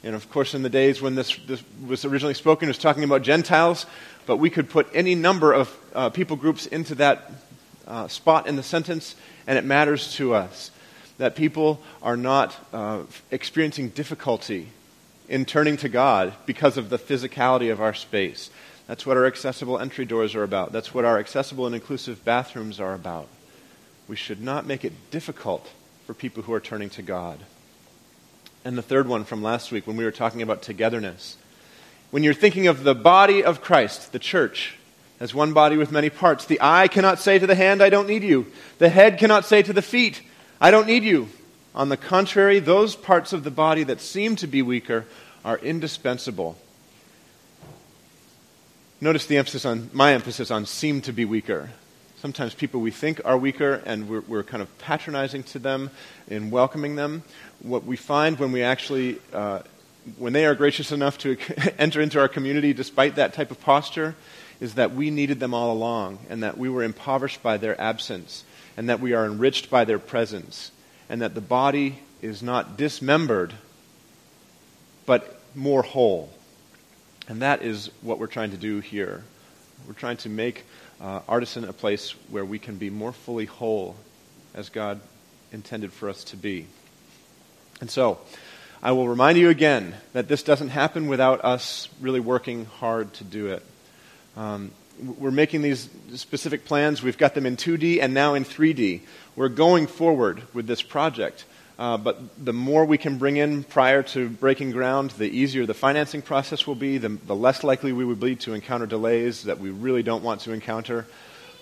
And 0.05 0.15
of 0.15 0.31
course, 0.31 0.55
in 0.55 0.63
the 0.63 0.71
days 0.71 1.03
when 1.03 1.15
this, 1.15 1.37
this 1.47 1.63
was 1.87 2.05
originally 2.05 2.35
spoken, 2.35 2.69
it 2.69 2.71
was 2.71 2.79
talking 2.79 3.03
about 3.03 3.23
Gentiles, 3.23 3.87
but 4.25 4.37
we 4.37 4.51
could 4.51 4.71
put 4.71 4.87
any 4.95 5.15
number 5.15 5.53
of 5.53 5.77
uh, 5.95 6.11
people 6.11 6.37
groups 6.37 6.67
into 6.67 6.95
that 6.97 7.33
uh, 7.89 8.07
spot 8.07 8.47
in 8.47 8.57
the 8.57 8.63
sentence, 8.63 9.17
and 9.47 9.59
it 9.59 9.65
matters 9.65 10.15
to 10.15 10.35
us 10.35 10.71
that 11.19 11.37
people 11.37 11.81
are 12.03 12.17
not 12.17 12.55
uh, 12.73 13.03
experiencing 13.31 13.89
difficulty 13.91 14.69
in 15.29 15.45
turning 15.45 15.77
to 15.79 15.89
God 15.89 16.35
because 16.45 16.77
of 16.77 16.91
the 16.91 16.99
physicality 16.99 17.73
of 17.73 17.81
our 17.81 17.95
space. 17.95 18.51
That's 18.87 19.05
what 19.05 19.17
our 19.17 19.27
accessible 19.27 19.79
entry 19.79 20.05
doors 20.05 20.35
are 20.35 20.45
about. 20.45 20.73
That's 20.73 20.95
what 20.95 21.05
our 21.05 21.19
accessible 21.19 21.67
and 21.67 21.75
inclusive 21.75 22.25
bathrooms 22.25 22.79
are 22.79 22.95
about. 22.95 23.29
We 24.07 24.17
should 24.17 24.41
not 24.41 24.67
make 24.67 24.85
it 24.85 25.11
difficult 25.11 25.69
for 26.07 26.15
people 26.15 26.45
who 26.45 26.53
are 26.53 26.61
turning 26.61 26.91
to 26.91 27.03
God. 27.03 27.41
And 28.65 28.79
the 28.79 28.83
third 28.83 29.09
one 29.09 29.25
from 29.25 29.43
last 29.43 29.73
week 29.73 29.87
when 29.87 29.97
we 29.97 30.05
were 30.05 30.13
talking 30.13 30.43
about 30.43 30.63
togetherness. 30.63 31.37
When 32.11 32.23
you're 32.23 32.35
thinking 32.35 32.69
of 32.69 32.85
the 32.85 32.95
body 32.95 33.43
of 33.43 33.61
Christ, 33.61 34.13
the 34.13 34.19
church, 34.21 34.77
as 35.19 35.35
one 35.35 35.53
body 35.53 35.77
with 35.77 35.91
many 35.91 36.11
parts, 36.11 36.45
the 36.45 36.61
eye 36.61 36.87
cannot 36.89 37.19
say 37.19 37.39
to 37.39 37.47
the 37.47 37.55
hand, 37.55 37.83
I 37.83 37.91
don't 37.91 38.07
need 38.07 38.23
you. 38.23 38.47
The 38.79 38.89
head 38.89 39.19
cannot 39.19 39.45
say 39.45 39.63
to 39.63 39.73
the 39.73 39.83
feet, 39.83 40.23
I 40.61 40.71
don't 40.71 40.87
need 40.87 41.05
you. 41.05 41.29
On 41.75 41.91
the 41.91 41.99
contrary, 41.99 42.59
those 42.59 42.97
parts 42.97 43.35
of 43.35 43.45
the 43.45 43.51
body 43.51 43.83
that 43.85 44.01
seem 44.01 44.37
to 44.37 44.47
be 44.47 44.63
weaker 44.63 45.05
are 45.45 45.59
indispensable. 45.59 46.57
Notice 48.99 49.27
the 49.27 49.37
emphasis 49.37 49.67
on 49.67 49.91
my 49.93 50.15
emphasis 50.15 50.51
on 50.51 50.65
seem 50.65 51.03
to 51.03 51.13
be 51.13 51.27
weaker. 51.27 51.71
Sometimes 52.19 52.55
people 52.55 52.81
we 52.81 52.91
think 52.91 53.21
are 53.27 53.37
weaker 53.37 53.83
and 53.85 54.09
we're, 54.09 54.23
we're 54.23 54.43
kind 54.43 54.63
of 54.63 54.79
patronizing 54.79 55.43
to 55.45 55.59
them 55.59 55.91
in 56.29 56.51
welcoming 56.51 56.97
them. 56.97 57.23
What 57.61 57.85
we 57.85 57.97
find 57.97 58.39
when 58.39 58.53
we 58.53 58.63
actually, 58.63 59.19
uh, 59.35 59.61
when 60.17 60.33
they 60.33 60.47
are 60.47 60.55
gracious 60.55 60.91
enough 60.91 61.19
to 61.19 61.37
enter 61.79 62.01
into 62.01 62.19
our 62.19 62.29
community 62.29 62.73
despite 62.73 63.17
that 63.17 63.35
type 63.35 63.51
of 63.51 63.61
posture, 63.61 64.17
is 64.59 64.75
that 64.75 64.95
we 64.95 65.11
needed 65.11 65.39
them 65.39 65.53
all 65.53 65.71
along 65.71 66.19
and 66.31 66.43
that 66.43 66.57
we 66.57 66.71
were 66.71 66.83
impoverished 66.83 67.43
by 67.43 67.59
their 67.59 67.79
absence 67.79 68.45
and 68.77 68.89
that 68.89 69.01
we 69.01 69.13
are 69.13 69.25
enriched 69.25 69.71
by 69.71 69.85
their 69.85 69.99
presence 69.99 70.71
and 71.09 71.23
that 71.23 71.35
the 71.35 71.41
body 71.41 71.99
is 72.21 72.43
not 72.43 72.77
dismembered 72.77 73.55
but 75.07 75.41
more 75.55 75.83
whole. 75.83 76.31
And 77.29 77.43
that 77.43 77.63
is 77.63 77.91
what 78.03 78.19
we're 78.19 78.27
trying 78.27 78.51
to 78.51 78.57
do 78.57 78.81
here. 78.81 79.25
We're 79.87 79.95
trying 79.95 80.17
to 80.19 80.29
make 80.29 80.65
uh, 81.01 81.21
Artisan 81.29 81.65
a 81.65 81.73
place 81.73 82.13
where 82.29 82.45
we 82.45 82.59
can 82.59 82.77
be 82.77 82.91
more 82.91 83.13
fully 83.13 83.47
whole 83.47 83.97
as 84.55 84.69
God 84.69 85.01
intended 85.53 85.93
for 85.93 86.09
us 86.09 86.25
to 86.25 86.37
be. 86.37 86.67
And 87.81 87.91
so, 87.91 88.19
I 88.83 88.93
will 88.93 89.09
remind 89.09 89.39
you 89.39 89.49
again 89.49 89.95
that 90.13 90.29
this 90.29 90.43
doesn't 90.43 90.69
happen 90.69 91.09
without 91.09 91.45
us 91.45 91.89
really 92.01 92.21
working 92.21 92.67
hard 92.67 93.13
to 93.15 93.25
do 93.25 93.49
it. 93.49 93.65
Um, 94.37 94.71
we're 95.01 95.31
making 95.31 95.63
these 95.63 95.89
specific 96.15 96.65
plans. 96.65 97.03
We've 97.03 97.19
got 97.19 97.35
them 97.35 97.47
in 97.47 97.57
2D 97.57 98.03
and 98.03 98.15
now 98.15 98.35
in 98.35 98.45
3D. 98.45 99.01
We're 99.35 99.49
going 99.49 99.87
forward 99.87 100.43
with 100.55 100.67
this 100.67 100.83
project. 100.83 101.45
Uh, 101.79 101.99
but 101.99 102.19
the 102.43 102.55
more 102.55 102.87
we 102.87 102.97
can 102.97 103.19
bring 103.19 103.37
in 103.37 103.63
prior 103.63 104.03
to 104.03 104.31
breaking 104.31 104.71
ground, 104.71 105.11
the 105.13 105.29
easier 105.29 105.67
the 105.67 105.75
financing 105.75 106.23
process 106.23 106.67
will 106.67 106.75
be, 106.75 106.97
the, 106.97 107.11
the 107.11 107.37
less 107.37 107.63
likely 107.63 107.93
we 107.93 108.05
would 108.05 108.21
be 108.21 108.35
to 108.35 108.55
encounter 108.55 108.87
delays 108.87 109.43
that 109.45 109.61
we 109.61 109.71
really 109.71 110.03
don't 110.03 110.25
want 110.25 110.41
to 110.41 110.53
encounter. 110.53 111.07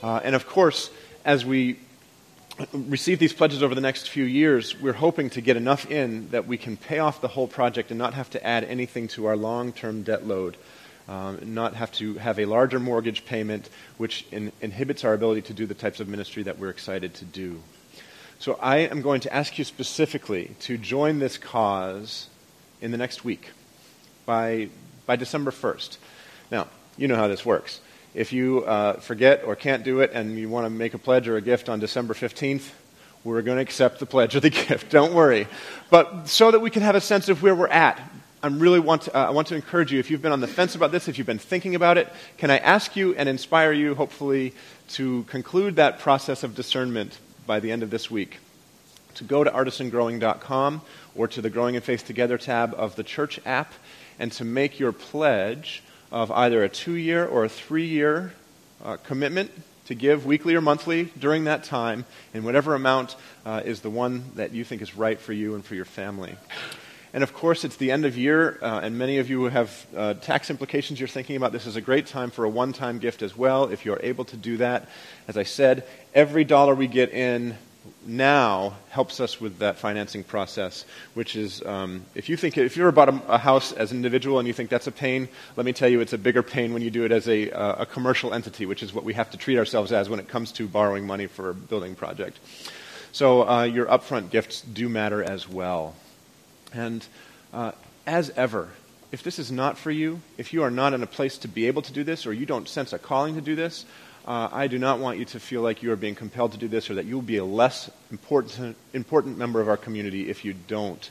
Uh, 0.02 0.20
and 0.22 0.36
of 0.36 0.46
course, 0.46 0.90
as 1.24 1.44
we 1.44 1.78
receive 2.72 3.18
these 3.18 3.32
pledges 3.32 3.62
over 3.62 3.74
the 3.74 3.80
next 3.80 4.08
few 4.08 4.24
years, 4.24 4.80
we're 4.80 4.92
hoping 4.92 5.30
to 5.30 5.40
get 5.40 5.56
enough 5.56 5.90
in 5.90 6.28
that 6.30 6.46
we 6.46 6.56
can 6.56 6.76
pay 6.76 7.00
off 7.00 7.20
the 7.20 7.28
whole 7.28 7.48
project 7.48 7.90
and 7.90 7.98
not 7.98 8.14
have 8.14 8.30
to 8.30 8.46
add 8.46 8.62
anything 8.64 9.08
to 9.08 9.26
our 9.26 9.36
long 9.36 9.72
term 9.72 10.02
debt 10.02 10.26
load. 10.26 10.56
Um, 11.06 11.54
not 11.54 11.74
have 11.74 11.92
to 11.92 12.14
have 12.14 12.38
a 12.38 12.46
larger 12.46 12.80
mortgage 12.80 13.26
payment, 13.26 13.68
which 13.98 14.24
in, 14.32 14.52
inhibits 14.62 15.04
our 15.04 15.12
ability 15.12 15.42
to 15.42 15.52
do 15.52 15.66
the 15.66 15.74
types 15.74 16.00
of 16.00 16.08
ministry 16.08 16.44
that 16.44 16.58
we're 16.58 16.70
excited 16.70 17.12
to 17.14 17.26
do. 17.26 17.60
So 18.38 18.58
I 18.60 18.78
am 18.78 19.02
going 19.02 19.20
to 19.22 19.32
ask 19.32 19.58
you 19.58 19.64
specifically 19.64 20.56
to 20.60 20.78
join 20.78 21.18
this 21.18 21.36
cause 21.36 22.28
in 22.80 22.90
the 22.90 22.96
next 22.96 23.24
week 23.24 23.50
by, 24.26 24.68
by 25.06 25.16
December 25.16 25.50
1st. 25.50 25.98
Now, 26.50 26.68
you 26.96 27.08
know 27.08 27.16
how 27.16 27.28
this 27.28 27.44
works. 27.44 27.80
If 28.14 28.32
you 28.32 28.64
uh, 28.64 28.94
forget 28.94 29.44
or 29.44 29.56
can't 29.56 29.82
do 29.84 30.00
it 30.00 30.12
and 30.12 30.38
you 30.38 30.48
want 30.48 30.66
to 30.66 30.70
make 30.70 30.94
a 30.94 30.98
pledge 30.98 31.28
or 31.28 31.36
a 31.36 31.42
gift 31.42 31.68
on 31.68 31.80
December 31.80 32.14
15th, 32.14 32.70
we're 33.24 33.42
going 33.42 33.56
to 33.56 33.62
accept 33.62 33.98
the 33.98 34.06
pledge 34.06 34.36
or 34.36 34.40
the 34.40 34.50
gift. 34.68 34.90
Don't 34.90 35.14
worry. 35.14 35.48
But 35.90 36.28
so 36.28 36.50
that 36.50 36.60
we 36.60 36.70
can 36.70 36.82
have 36.82 36.94
a 36.94 37.00
sense 37.00 37.28
of 37.28 37.42
where 37.42 37.54
we're 37.54 37.68
at, 37.68 38.00
I 38.44 38.48
really 38.48 38.78
want 38.78 39.00
to, 39.02 39.18
uh, 39.18 39.28
I 39.28 39.30
want 39.30 39.48
to 39.48 39.54
encourage 39.54 39.90
you, 39.90 39.98
if 39.98 40.10
you've 40.10 40.20
been 40.20 40.30
on 40.30 40.42
the 40.42 40.46
fence 40.46 40.74
about 40.74 40.92
this, 40.92 41.08
if 41.08 41.16
you've 41.16 41.26
been 41.26 41.38
thinking 41.38 41.74
about 41.74 41.96
it, 41.96 42.12
can 42.36 42.50
I 42.50 42.58
ask 42.58 42.94
you 42.94 43.14
and 43.14 43.26
inspire 43.26 43.72
you, 43.72 43.94
hopefully, 43.94 44.52
to 44.88 45.22
conclude 45.22 45.76
that 45.76 45.98
process 45.98 46.42
of 46.42 46.54
discernment 46.54 47.16
by 47.46 47.58
the 47.58 47.72
end 47.72 47.82
of 47.82 47.88
this 47.88 48.10
week? 48.10 48.40
To 49.14 49.24
go 49.24 49.44
to 49.44 49.50
artisangrowing.com 49.50 50.82
or 51.14 51.26
to 51.26 51.40
the 51.40 51.48
Growing 51.48 51.74
in 51.74 51.80
Faith 51.80 52.06
Together 52.06 52.36
tab 52.36 52.74
of 52.74 52.96
the 52.96 53.02
church 53.02 53.40
app 53.46 53.72
and 54.18 54.30
to 54.32 54.44
make 54.44 54.78
your 54.78 54.92
pledge 54.92 55.82
of 56.12 56.30
either 56.30 56.62
a 56.62 56.68
two 56.68 56.96
year 56.96 57.24
or 57.24 57.46
a 57.46 57.48
three 57.48 57.86
year 57.86 58.34
uh, 58.84 58.98
commitment 58.98 59.52
to 59.86 59.94
give 59.94 60.26
weekly 60.26 60.54
or 60.54 60.60
monthly 60.60 61.04
during 61.18 61.44
that 61.44 61.64
time, 61.64 62.04
and 62.34 62.44
whatever 62.44 62.74
amount 62.74 63.16
uh, 63.46 63.62
is 63.64 63.80
the 63.80 63.88
one 63.88 64.22
that 64.34 64.52
you 64.52 64.64
think 64.64 64.82
is 64.82 64.94
right 64.94 65.18
for 65.18 65.32
you 65.32 65.54
and 65.54 65.64
for 65.64 65.74
your 65.74 65.86
family. 65.86 66.36
And 67.14 67.22
of 67.22 67.32
course, 67.32 67.64
it's 67.64 67.76
the 67.76 67.92
end 67.92 68.04
of 68.04 68.18
year, 68.18 68.58
uh, 68.60 68.80
and 68.82 68.98
many 68.98 69.18
of 69.18 69.30
you 69.30 69.44
have 69.44 69.86
uh, 69.96 70.14
tax 70.14 70.50
implications 70.50 70.98
you're 70.98 71.06
thinking 71.06 71.36
about. 71.36 71.52
This 71.52 71.64
is 71.64 71.76
a 71.76 71.80
great 71.80 72.08
time 72.08 72.32
for 72.32 72.44
a 72.44 72.48
one 72.48 72.72
time 72.72 72.98
gift 72.98 73.22
as 73.22 73.36
well, 73.36 73.66
if 73.66 73.84
you're 73.84 74.00
able 74.02 74.24
to 74.24 74.36
do 74.36 74.56
that. 74.56 74.88
As 75.28 75.36
I 75.36 75.44
said, 75.44 75.84
every 76.12 76.42
dollar 76.42 76.74
we 76.74 76.88
get 76.88 77.12
in 77.12 77.56
now 78.04 78.74
helps 78.90 79.20
us 79.20 79.40
with 79.40 79.58
that 79.58 79.76
financing 79.76 80.24
process, 80.24 80.84
which 81.14 81.36
is 81.36 81.62
um, 81.64 82.04
if 82.16 82.28
you 82.28 82.36
think 82.36 82.58
if 82.58 82.76
you're 82.76 82.88
about 82.88 83.08
a, 83.08 83.34
a, 83.34 83.38
house 83.38 83.70
as 83.70 83.92
an 83.92 83.98
individual 83.98 84.40
and 84.40 84.48
you 84.48 84.54
think 84.54 84.68
that's 84.68 84.88
a 84.88 84.92
pain, 84.92 85.28
let 85.54 85.64
me 85.64 85.72
tell 85.72 85.88
you 85.88 86.00
it's 86.00 86.14
a 86.14 86.18
bigger 86.18 86.42
pain 86.42 86.72
when 86.72 86.82
you 86.82 86.90
do 86.90 87.04
it 87.04 87.12
as 87.12 87.28
a, 87.28 87.48
uh, 87.52 87.82
a 87.82 87.86
commercial 87.86 88.34
entity, 88.34 88.66
which 88.66 88.82
is 88.82 88.92
what 88.92 89.04
we 89.04 89.14
have 89.14 89.30
to 89.30 89.36
treat 89.36 89.56
ourselves 89.56 89.92
as 89.92 90.08
when 90.08 90.18
it 90.18 90.26
comes 90.26 90.50
to 90.50 90.66
borrowing 90.66 91.06
money 91.06 91.28
for 91.28 91.50
a 91.50 91.54
building 91.54 91.94
project. 91.94 92.40
So 93.12 93.48
uh, 93.48 93.62
your 93.62 93.86
upfront 93.86 94.30
gifts 94.30 94.62
do 94.62 94.88
matter 94.88 95.22
as 95.22 95.48
well, 95.48 95.94
and 96.74 97.06
uh, 97.52 97.72
as 98.06 98.30
ever. 98.30 98.68
If 99.12 99.22
this 99.22 99.38
is 99.38 99.52
not 99.52 99.78
for 99.78 99.90
you, 99.90 100.20
if 100.38 100.52
you 100.52 100.64
are 100.64 100.70
not 100.70 100.92
in 100.92 101.02
a 101.02 101.06
place 101.06 101.38
to 101.38 101.48
be 101.48 101.68
able 101.68 101.82
to 101.82 101.92
do 101.92 102.02
this, 102.02 102.26
or 102.26 102.32
you 102.32 102.46
don't 102.46 102.68
sense 102.68 102.92
a 102.92 102.98
calling 102.98 103.36
to 103.36 103.40
do 103.40 103.54
this, 103.54 103.84
uh, 104.26 104.48
I 104.50 104.66
do 104.66 104.78
not 104.78 104.98
want 104.98 105.18
you 105.18 105.24
to 105.26 105.40
feel 105.40 105.60
like 105.60 105.82
you 105.82 105.92
are 105.92 105.96
being 105.96 106.14
compelled 106.14 106.52
to 106.52 106.58
do 106.58 106.66
this 106.66 106.90
or 106.90 106.94
that 106.94 107.04
you 107.04 107.14
will 107.14 107.22
be 107.22 107.36
a 107.36 107.44
less 107.44 107.90
important, 108.10 108.76
important 108.94 109.36
member 109.36 109.60
of 109.60 109.68
our 109.68 109.76
community 109.76 110.30
if 110.30 110.44
you 110.44 110.54
don't. 110.54 111.10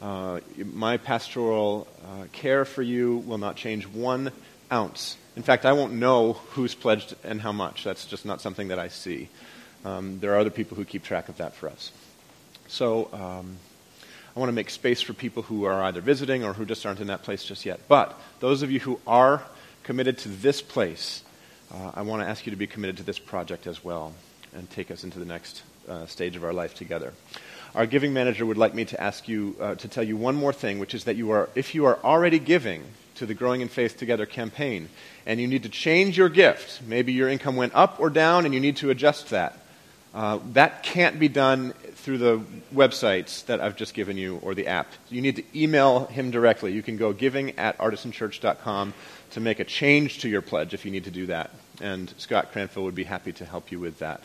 Uh, 0.00 0.40
my 0.72 0.96
pastoral 0.96 1.88
uh, 2.04 2.24
care 2.32 2.64
for 2.64 2.82
you 2.82 3.18
will 3.18 3.38
not 3.38 3.56
change 3.56 3.86
one 3.86 4.32
ounce. 4.72 5.16
In 5.36 5.42
fact, 5.42 5.64
I 5.64 5.72
won't 5.72 5.92
know 5.92 6.34
who's 6.50 6.74
pledged 6.74 7.14
and 7.24 7.40
how 7.40 7.52
much. 7.52 7.84
That's 7.84 8.06
just 8.06 8.24
not 8.24 8.40
something 8.40 8.68
that 8.68 8.78
I 8.78 8.88
see. 8.88 9.28
Um, 9.84 10.20
there 10.20 10.34
are 10.34 10.38
other 10.38 10.50
people 10.50 10.76
who 10.76 10.84
keep 10.84 11.02
track 11.02 11.28
of 11.28 11.38
that 11.38 11.54
for 11.54 11.68
us. 11.68 11.90
So 12.68 13.08
um, 13.12 13.56
I 14.34 14.40
want 14.40 14.48
to 14.48 14.54
make 14.54 14.70
space 14.70 15.02
for 15.02 15.12
people 15.12 15.42
who 15.42 15.64
are 15.64 15.82
either 15.82 16.00
visiting 16.00 16.42
or 16.42 16.54
who 16.54 16.64
just 16.64 16.86
aren't 16.86 17.00
in 17.00 17.08
that 17.08 17.22
place 17.22 17.44
just 17.44 17.66
yet. 17.66 17.80
But 17.86 18.18
those 18.40 18.62
of 18.62 18.70
you 18.70 18.80
who 18.80 18.98
are 19.06 19.42
committed 19.82 20.16
to 20.18 20.28
this 20.28 20.62
place, 20.62 21.22
uh, 21.72 21.92
I 21.94 22.02
want 22.02 22.22
to 22.22 22.28
ask 22.28 22.46
you 22.46 22.50
to 22.50 22.56
be 22.56 22.66
committed 22.66 22.96
to 22.96 23.02
this 23.02 23.18
project 23.18 23.66
as 23.66 23.84
well 23.84 24.14
and 24.54 24.70
take 24.70 24.90
us 24.90 25.04
into 25.04 25.18
the 25.18 25.26
next 25.26 25.62
uh, 25.86 26.06
stage 26.06 26.34
of 26.36 26.44
our 26.44 26.52
life 26.52 26.74
together. 26.74 27.12
Our 27.74 27.86
giving 27.86 28.14
manager 28.14 28.46
would 28.46 28.56
like 28.56 28.74
me 28.74 28.86
to 28.86 29.00
ask 29.00 29.28
you 29.28 29.56
uh, 29.60 29.74
to 29.76 29.88
tell 29.88 30.04
you 30.04 30.16
one 30.16 30.34
more 30.34 30.52
thing, 30.52 30.78
which 30.78 30.94
is 30.94 31.04
that 31.04 31.16
you 31.16 31.30
are, 31.30 31.50
if 31.54 31.74
you 31.74 31.84
are 31.84 31.98
already 32.02 32.38
giving 32.38 32.84
to 33.16 33.26
the 33.26 33.34
Growing 33.34 33.60
in 33.60 33.68
Faith 33.68 33.98
Together 33.98 34.24
campaign 34.24 34.88
and 35.26 35.40
you 35.40 35.46
need 35.46 35.62
to 35.62 35.68
change 35.68 36.16
your 36.16 36.28
gift, 36.28 36.82
maybe 36.82 37.12
your 37.12 37.28
income 37.28 37.56
went 37.56 37.74
up 37.74 38.00
or 38.00 38.08
down 38.08 38.44
and 38.46 38.54
you 38.54 38.60
need 38.60 38.76
to 38.78 38.90
adjust 38.90 39.30
that, 39.30 39.58
uh, 40.14 40.38
that 40.52 40.82
can't 40.82 41.18
be 41.18 41.28
done 41.28 41.71
through 41.94 42.18
the 42.18 42.40
websites 42.74 43.44
that 43.46 43.60
I've 43.60 43.76
just 43.76 43.94
given 43.94 44.16
you 44.16 44.38
or 44.42 44.54
the 44.54 44.66
app. 44.66 44.92
You 45.08 45.20
need 45.20 45.36
to 45.36 45.44
email 45.54 46.06
him 46.06 46.30
directly. 46.30 46.72
You 46.72 46.82
can 46.82 46.96
go 46.96 47.12
giving 47.12 47.58
at 47.58 47.78
artisanchurch.com 47.78 48.94
to 49.32 49.40
make 49.40 49.60
a 49.60 49.64
change 49.64 50.20
to 50.20 50.28
your 50.28 50.42
pledge 50.42 50.74
if 50.74 50.84
you 50.84 50.90
need 50.90 51.04
to 51.04 51.10
do 51.10 51.26
that. 51.26 51.50
And 51.80 52.12
Scott 52.18 52.52
Cranfield 52.52 52.84
would 52.84 52.94
be 52.94 53.04
happy 53.04 53.32
to 53.32 53.44
help 53.44 53.72
you 53.72 53.78
with 53.78 53.98
that. 54.00 54.22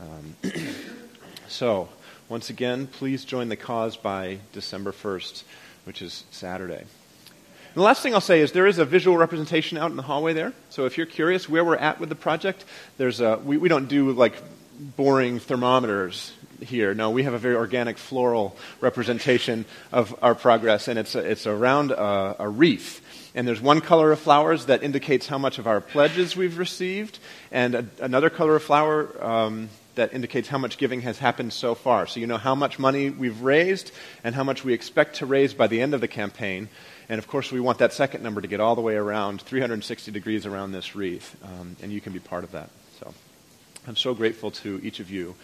Um, 0.00 0.36
so, 1.48 1.88
once 2.28 2.50
again, 2.50 2.86
please 2.86 3.24
join 3.24 3.48
the 3.48 3.56
cause 3.56 3.96
by 3.96 4.38
December 4.52 4.92
1st, 4.92 5.44
which 5.84 6.02
is 6.02 6.24
Saturday. 6.30 6.80
And 6.80 7.82
the 7.82 7.82
last 7.82 8.02
thing 8.02 8.14
I'll 8.14 8.20
say 8.20 8.40
is 8.40 8.52
there 8.52 8.66
is 8.66 8.78
a 8.78 8.84
visual 8.84 9.16
representation 9.16 9.78
out 9.78 9.90
in 9.90 9.96
the 9.96 10.02
hallway 10.02 10.32
there. 10.32 10.52
So 10.70 10.86
if 10.86 10.96
you're 10.96 11.06
curious 11.06 11.48
where 11.48 11.64
we're 11.64 11.76
at 11.76 12.00
with 12.00 12.08
the 12.08 12.14
project, 12.14 12.64
there's 12.96 13.20
a, 13.20 13.36
we, 13.36 13.58
we 13.58 13.68
don't 13.68 13.86
do 13.86 14.12
like 14.12 14.34
boring 14.78 15.38
thermometers 15.38 16.32
here. 16.62 16.94
No, 16.94 17.10
we 17.10 17.22
have 17.24 17.34
a 17.34 17.38
very 17.38 17.54
organic 17.54 17.98
floral 17.98 18.56
representation 18.80 19.64
of 19.92 20.16
our 20.22 20.34
progress, 20.34 20.88
and 20.88 20.98
it's, 20.98 21.14
a, 21.14 21.18
it's 21.18 21.46
around 21.46 21.90
a, 21.90 22.36
a 22.38 22.48
wreath 22.48 23.02
and 23.36 23.46
there's 23.46 23.60
one 23.60 23.82
color 23.82 24.12
of 24.12 24.18
flowers 24.18 24.64
that 24.64 24.82
indicates 24.82 25.26
how 25.26 25.36
much 25.36 25.58
of 25.58 25.66
our 25.66 25.82
pledges 25.82 26.34
we've 26.34 26.56
received, 26.56 27.18
and 27.52 27.74
a, 27.74 27.86
another 28.00 28.30
color 28.30 28.56
of 28.56 28.62
flower 28.62 29.22
um, 29.22 29.68
that 29.94 30.14
indicates 30.14 30.48
how 30.48 30.56
much 30.56 30.78
giving 30.78 31.02
has 31.02 31.18
happened 31.18 31.52
so 31.52 31.74
far. 31.74 32.06
So 32.06 32.18
you 32.18 32.26
know 32.26 32.38
how 32.38 32.54
much 32.54 32.78
money 32.78 33.10
we've 33.10 33.42
raised 33.42 33.92
and 34.24 34.34
how 34.34 34.42
much 34.42 34.64
we 34.64 34.72
expect 34.72 35.16
to 35.16 35.26
raise 35.26 35.52
by 35.52 35.66
the 35.66 35.82
end 35.82 35.92
of 35.92 36.00
the 36.00 36.08
campaign. 36.08 36.70
And 37.10 37.18
of 37.18 37.28
course, 37.28 37.52
we 37.52 37.60
want 37.60 37.78
that 37.78 37.92
second 37.92 38.22
number 38.22 38.40
to 38.40 38.48
get 38.48 38.58
all 38.58 38.74
the 38.74 38.80
way 38.80 38.96
around 38.96 39.42
360 39.42 40.10
degrees 40.10 40.46
around 40.46 40.72
this 40.72 40.96
wreath, 40.96 41.36
um, 41.44 41.76
and 41.82 41.92
you 41.92 42.00
can 42.00 42.14
be 42.14 42.20
part 42.20 42.42
of 42.42 42.52
that. 42.52 42.70
So 43.00 43.12
I'm 43.86 43.96
so 43.96 44.14
grateful 44.14 44.50
to 44.52 44.80
each 44.82 44.98
of 44.98 45.10
you 45.10 45.34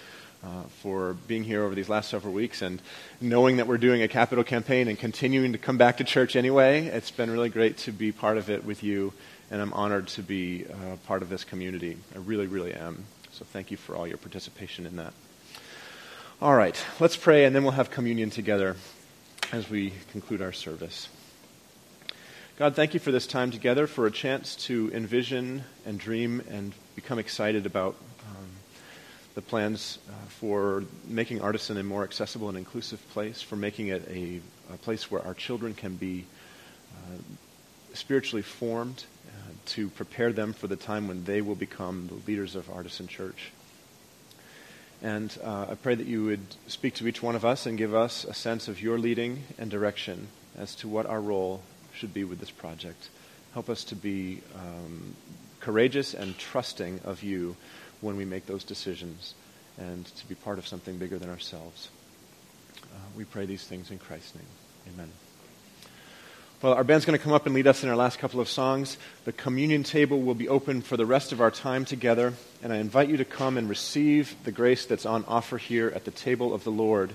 uh, 0.44 0.62
for 0.80 1.14
being 1.26 1.44
here 1.44 1.62
over 1.62 1.74
these 1.74 1.88
last 1.88 2.10
several 2.10 2.32
weeks 2.32 2.62
and 2.62 2.82
knowing 3.20 3.58
that 3.58 3.66
we're 3.66 3.78
doing 3.78 4.02
a 4.02 4.08
capital 4.08 4.42
campaign 4.42 4.88
and 4.88 4.98
continuing 4.98 5.52
to 5.52 5.58
come 5.58 5.78
back 5.78 5.98
to 5.98 6.04
church 6.04 6.36
anyway. 6.36 6.86
It's 6.86 7.10
been 7.10 7.30
really 7.30 7.48
great 7.48 7.76
to 7.78 7.92
be 7.92 8.12
part 8.12 8.38
of 8.38 8.50
it 8.50 8.64
with 8.64 8.82
you, 8.82 9.12
and 9.50 9.62
I'm 9.62 9.72
honored 9.72 10.08
to 10.08 10.22
be 10.22 10.66
uh, 10.66 10.96
part 11.06 11.22
of 11.22 11.28
this 11.28 11.44
community. 11.44 11.96
I 12.14 12.18
really, 12.18 12.46
really 12.46 12.72
am. 12.74 13.04
So 13.32 13.44
thank 13.44 13.70
you 13.70 13.76
for 13.76 13.96
all 13.96 14.06
your 14.06 14.18
participation 14.18 14.84
in 14.86 14.96
that. 14.96 15.12
All 16.40 16.54
right, 16.54 16.76
let's 16.98 17.16
pray, 17.16 17.44
and 17.44 17.54
then 17.54 17.62
we'll 17.62 17.72
have 17.72 17.90
communion 17.90 18.30
together 18.30 18.76
as 19.52 19.70
we 19.70 19.92
conclude 20.10 20.42
our 20.42 20.52
service. 20.52 21.08
God, 22.58 22.74
thank 22.74 22.94
you 22.94 23.00
for 23.00 23.12
this 23.12 23.26
time 23.26 23.50
together, 23.50 23.86
for 23.86 24.06
a 24.06 24.10
chance 24.10 24.56
to 24.66 24.90
envision 24.92 25.64
and 25.86 25.98
dream 25.98 26.42
and 26.50 26.72
become 26.94 27.18
excited 27.18 27.64
about 27.64 27.94
the 29.34 29.42
plans 29.42 29.98
uh, 30.08 30.12
for 30.28 30.84
making 31.06 31.40
Artisan 31.40 31.76
a 31.78 31.82
more 31.82 32.04
accessible 32.04 32.48
and 32.48 32.58
inclusive 32.58 33.00
place, 33.10 33.40
for 33.40 33.56
making 33.56 33.88
it 33.88 34.06
a, 34.08 34.40
a 34.72 34.76
place 34.78 35.10
where 35.10 35.24
our 35.24 35.34
children 35.34 35.74
can 35.74 35.96
be 35.96 36.24
uh, 36.92 37.18
spiritually 37.94 38.42
formed 38.42 39.04
uh, 39.26 39.30
to 39.66 39.88
prepare 39.90 40.32
them 40.32 40.52
for 40.52 40.66
the 40.66 40.76
time 40.76 41.08
when 41.08 41.24
they 41.24 41.40
will 41.40 41.54
become 41.54 42.08
the 42.08 42.30
leaders 42.30 42.54
of 42.56 42.68
Artisan 42.70 43.06
Church. 43.06 43.52
And 45.02 45.36
uh, 45.42 45.66
I 45.70 45.74
pray 45.74 45.94
that 45.94 46.06
you 46.06 46.24
would 46.24 46.46
speak 46.68 46.94
to 46.94 47.08
each 47.08 47.22
one 47.22 47.34
of 47.34 47.44
us 47.44 47.66
and 47.66 47.76
give 47.76 47.94
us 47.94 48.24
a 48.24 48.34
sense 48.34 48.68
of 48.68 48.80
your 48.80 48.98
leading 48.98 49.42
and 49.58 49.70
direction 49.70 50.28
as 50.56 50.74
to 50.76 50.88
what 50.88 51.06
our 51.06 51.20
role 51.20 51.62
should 51.94 52.14
be 52.14 52.24
with 52.24 52.38
this 52.38 52.50
project. 52.50 53.08
Help 53.52 53.68
us 53.68 53.82
to 53.84 53.96
be 53.96 54.42
um, 54.54 55.16
courageous 55.60 56.14
and 56.14 56.38
trusting 56.38 57.00
of 57.04 57.22
you 57.22 57.56
when 58.02 58.16
we 58.16 58.26
make 58.26 58.44
those 58.44 58.64
decisions 58.64 59.34
and 59.78 60.04
to 60.04 60.28
be 60.28 60.34
part 60.34 60.58
of 60.58 60.66
something 60.66 60.98
bigger 60.98 61.18
than 61.18 61.30
ourselves. 61.30 61.88
Uh, 62.82 62.98
we 63.16 63.24
pray 63.24 63.46
these 63.46 63.64
things 63.64 63.90
in 63.90 63.98
Christ's 63.98 64.34
name. 64.34 64.44
Amen. 64.92 65.10
Well, 66.60 66.74
our 66.74 66.84
band's 66.84 67.04
going 67.04 67.18
to 67.18 67.22
come 67.22 67.32
up 67.32 67.46
and 67.46 67.54
lead 67.56 67.66
us 67.66 67.82
in 67.82 67.88
our 67.88 67.96
last 67.96 68.20
couple 68.20 68.38
of 68.38 68.48
songs. 68.48 68.96
The 69.24 69.32
communion 69.32 69.82
table 69.82 70.20
will 70.20 70.34
be 70.34 70.48
open 70.48 70.80
for 70.80 70.96
the 70.96 71.06
rest 71.06 71.32
of 71.32 71.40
our 71.40 71.50
time 71.50 71.84
together, 71.84 72.34
and 72.62 72.72
I 72.72 72.76
invite 72.76 73.08
you 73.08 73.16
to 73.16 73.24
come 73.24 73.58
and 73.58 73.68
receive 73.68 74.36
the 74.44 74.52
grace 74.52 74.86
that's 74.86 75.06
on 75.06 75.24
offer 75.26 75.58
here 75.58 75.92
at 75.92 76.04
the 76.04 76.12
table 76.12 76.54
of 76.54 76.62
the 76.62 76.70
Lord. 76.70 77.14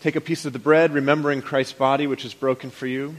Take 0.00 0.14
a 0.14 0.20
piece 0.20 0.44
of 0.44 0.52
the 0.52 0.60
bread, 0.60 0.94
remembering 0.94 1.42
Christ's 1.42 1.72
body, 1.72 2.06
which 2.06 2.24
is 2.24 2.34
broken 2.34 2.70
for 2.70 2.86
you. 2.86 3.16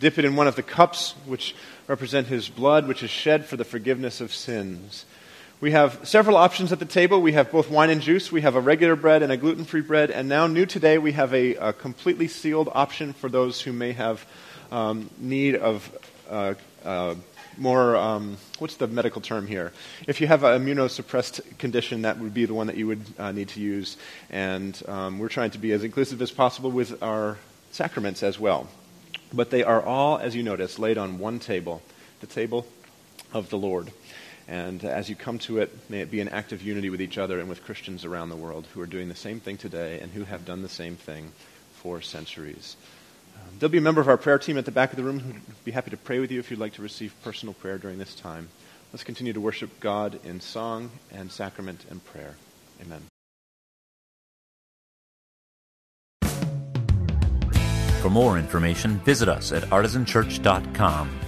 Dip 0.00 0.18
it 0.18 0.24
in 0.24 0.34
one 0.34 0.48
of 0.48 0.56
the 0.56 0.62
cups, 0.64 1.14
which 1.24 1.54
represent 1.86 2.26
his 2.26 2.48
blood, 2.48 2.88
which 2.88 3.04
is 3.04 3.10
shed 3.10 3.46
for 3.46 3.56
the 3.56 3.64
forgiveness 3.64 4.20
of 4.20 4.34
sins. 4.34 5.04
We 5.58 5.70
have 5.70 6.06
several 6.06 6.36
options 6.36 6.70
at 6.70 6.80
the 6.80 6.84
table. 6.84 7.22
We 7.22 7.32
have 7.32 7.50
both 7.50 7.70
wine 7.70 7.88
and 7.88 8.02
juice. 8.02 8.30
We 8.30 8.42
have 8.42 8.56
a 8.56 8.60
regular 8.60 8.94
bread 8.94 9.22
and 9.22 9.32
a 9.32 9.38
gluten 9.38 9.64
free 9.64 9.80
bread. 9.80 10.10
And 10.10 10.28
now, 10.28 10.46
new 10.46 10.66
today, 10.66 10.98
we 10.98 11.12
have 11.12 11.32
a, 11.32 11.54
a 11.54 11.72
completely 11.72 12.28
sealed 12.28 12.68
option 12.74 13.14
for 13.14 13.30
those 13.30 13.62
who 13.62 13.72
may 13.72 13.92
have 13.92 14.26
um, 14.70 15.08
need 15.18 15.54
of 15.54 15.90
uh, 16.28 16.54
uh, 16.84 17.14
more, 17.56 17.96
um, 17.96 18.36
what's 18.58 18.76
the 18.76 18.86
medical 18.86 19.22
term 19.22 19.46
here? 19.46 19.72
If 20.06 20.20
you 20.20 20.26
have 20.26 20.44
an 20.44 20.62
immunosuppressed 20.62 21.56
condition, 21.56 22.02
that 22.02 22.18
would 22.18 22.34
be 22.34 22.44
the 22.44 22.52
one 22.52 22.66
that 22.66 22.76
you 22.76 22.88
would 22.88 23.02
uh, 23.18 23.32
need 23.32 23.48
to 23.48 23.60
use. 23.60 23.96
And 24.28 24.78
um, 24.86 25.18
we're 25.18 25.30
trying 25.30 25.52
to 25.52 25.58
be 25.58 25.72
as 25.72 25.84
inclusive 25.84 26.20
as 26.20 26.30
possible 26.30 26.70
with 26.70 27.02
our 27.02 27.38
sacraments 27.70 28.22
as 28.22 28.38
well. 28.38 28.68
But 29.32 29.48
they 29.48 29.64
are 29.64 29.80
all, 29.80 30.18
as 30.18 30.36
you 30.36 30.42
notice, 30.42 30.78
laid 30.78 30.98
on 30.98 31.18
one 31.18 31.38
table 31.38 31.80
the 32.20 32.26
table 32.26 32.66
of 33.32 33.48
the 33.48 33.56
Lord. 33.56 33.90
And 34.48 34.84
as 34.84 35.08
you 35.08 35.16
come 35.16 35.38
to 35.40 35.58
it, 35.58 35.76
may 35.90 36.00
it 36.00 36.10
be 36.10 36.20
an 36.20 36.28
act 36.28 36.52
of 36.52 36.62
unity 36.62 36.88
with 36.88 37.02
each 37.02 37.18
other 37.18 37.40
and 37.40 37.48
with 37.48 37.64
Christians 37.64 38.04
around 38.04 38.28
the 38.28 38.36
world 38.36 38.66
who 38.72 38.80
are 38.80 38.86
doing 38.86 39.08
the 39.08 39.16
same 39.16 39.40
thing 39.40 39.56
today 39.56 39.98
and 40.00 40.12
who 40.12 40.24
have 40.24 40.44
done 40.44 40.62
the 40.62 40.68
same 40.68 40.94
thing 40.96 41.32
for 41.74 42.00
centuries. 42.00 42.76
Um, 43.34 43.56
there'll 43.58 43.72
be 43.72 43.78
a 43.78 43.82
member 43.82 44.00
of 44.00 44.08
our 44.08 44.16
prayer 44.16 44.38
team 44.38 44.56
at 44.56 44.64
the 44.64 44.70
back 44.70 44.90
of 44.90 44.96
the 44.96 45.02
room 45.02 45.18
who'd 45.18 45.64
be 45.64 45.72
happy 45.72 45.90
to 45.90 45.96
pray 45.96 46.20
with 46.20 46.30
you 46.30 46.38
if 46.38 46.50
you'd 46.50 46.60
like 46.60 46.74
to 46.74 46.82
receive 46.82 47.12
personal 47.24 47.54
prayer 47.54 47.78
during 47.78 47.98
this 47.98 48.14
time. 48.14 48.48
Let's 48.92 49.02
continue 49.02 49.32
to 49.32 49.40
worship 49.40 49.80
God 49.80 50.20
in 50.24 50.40
song 50.40 50.90
and 51.12 51.30
sacrament 51.30 51.84
and 51.90 52.04
prayer. 52.04 52.36
Amen. 52.80 53.02
For 58.00 58.10
more 58.10 58.38
information, 58.38 58.98
visit 58.98 59.28
us 59.28 59.50
at 59.50 59.64
artisanchurch.com 59.64 61.25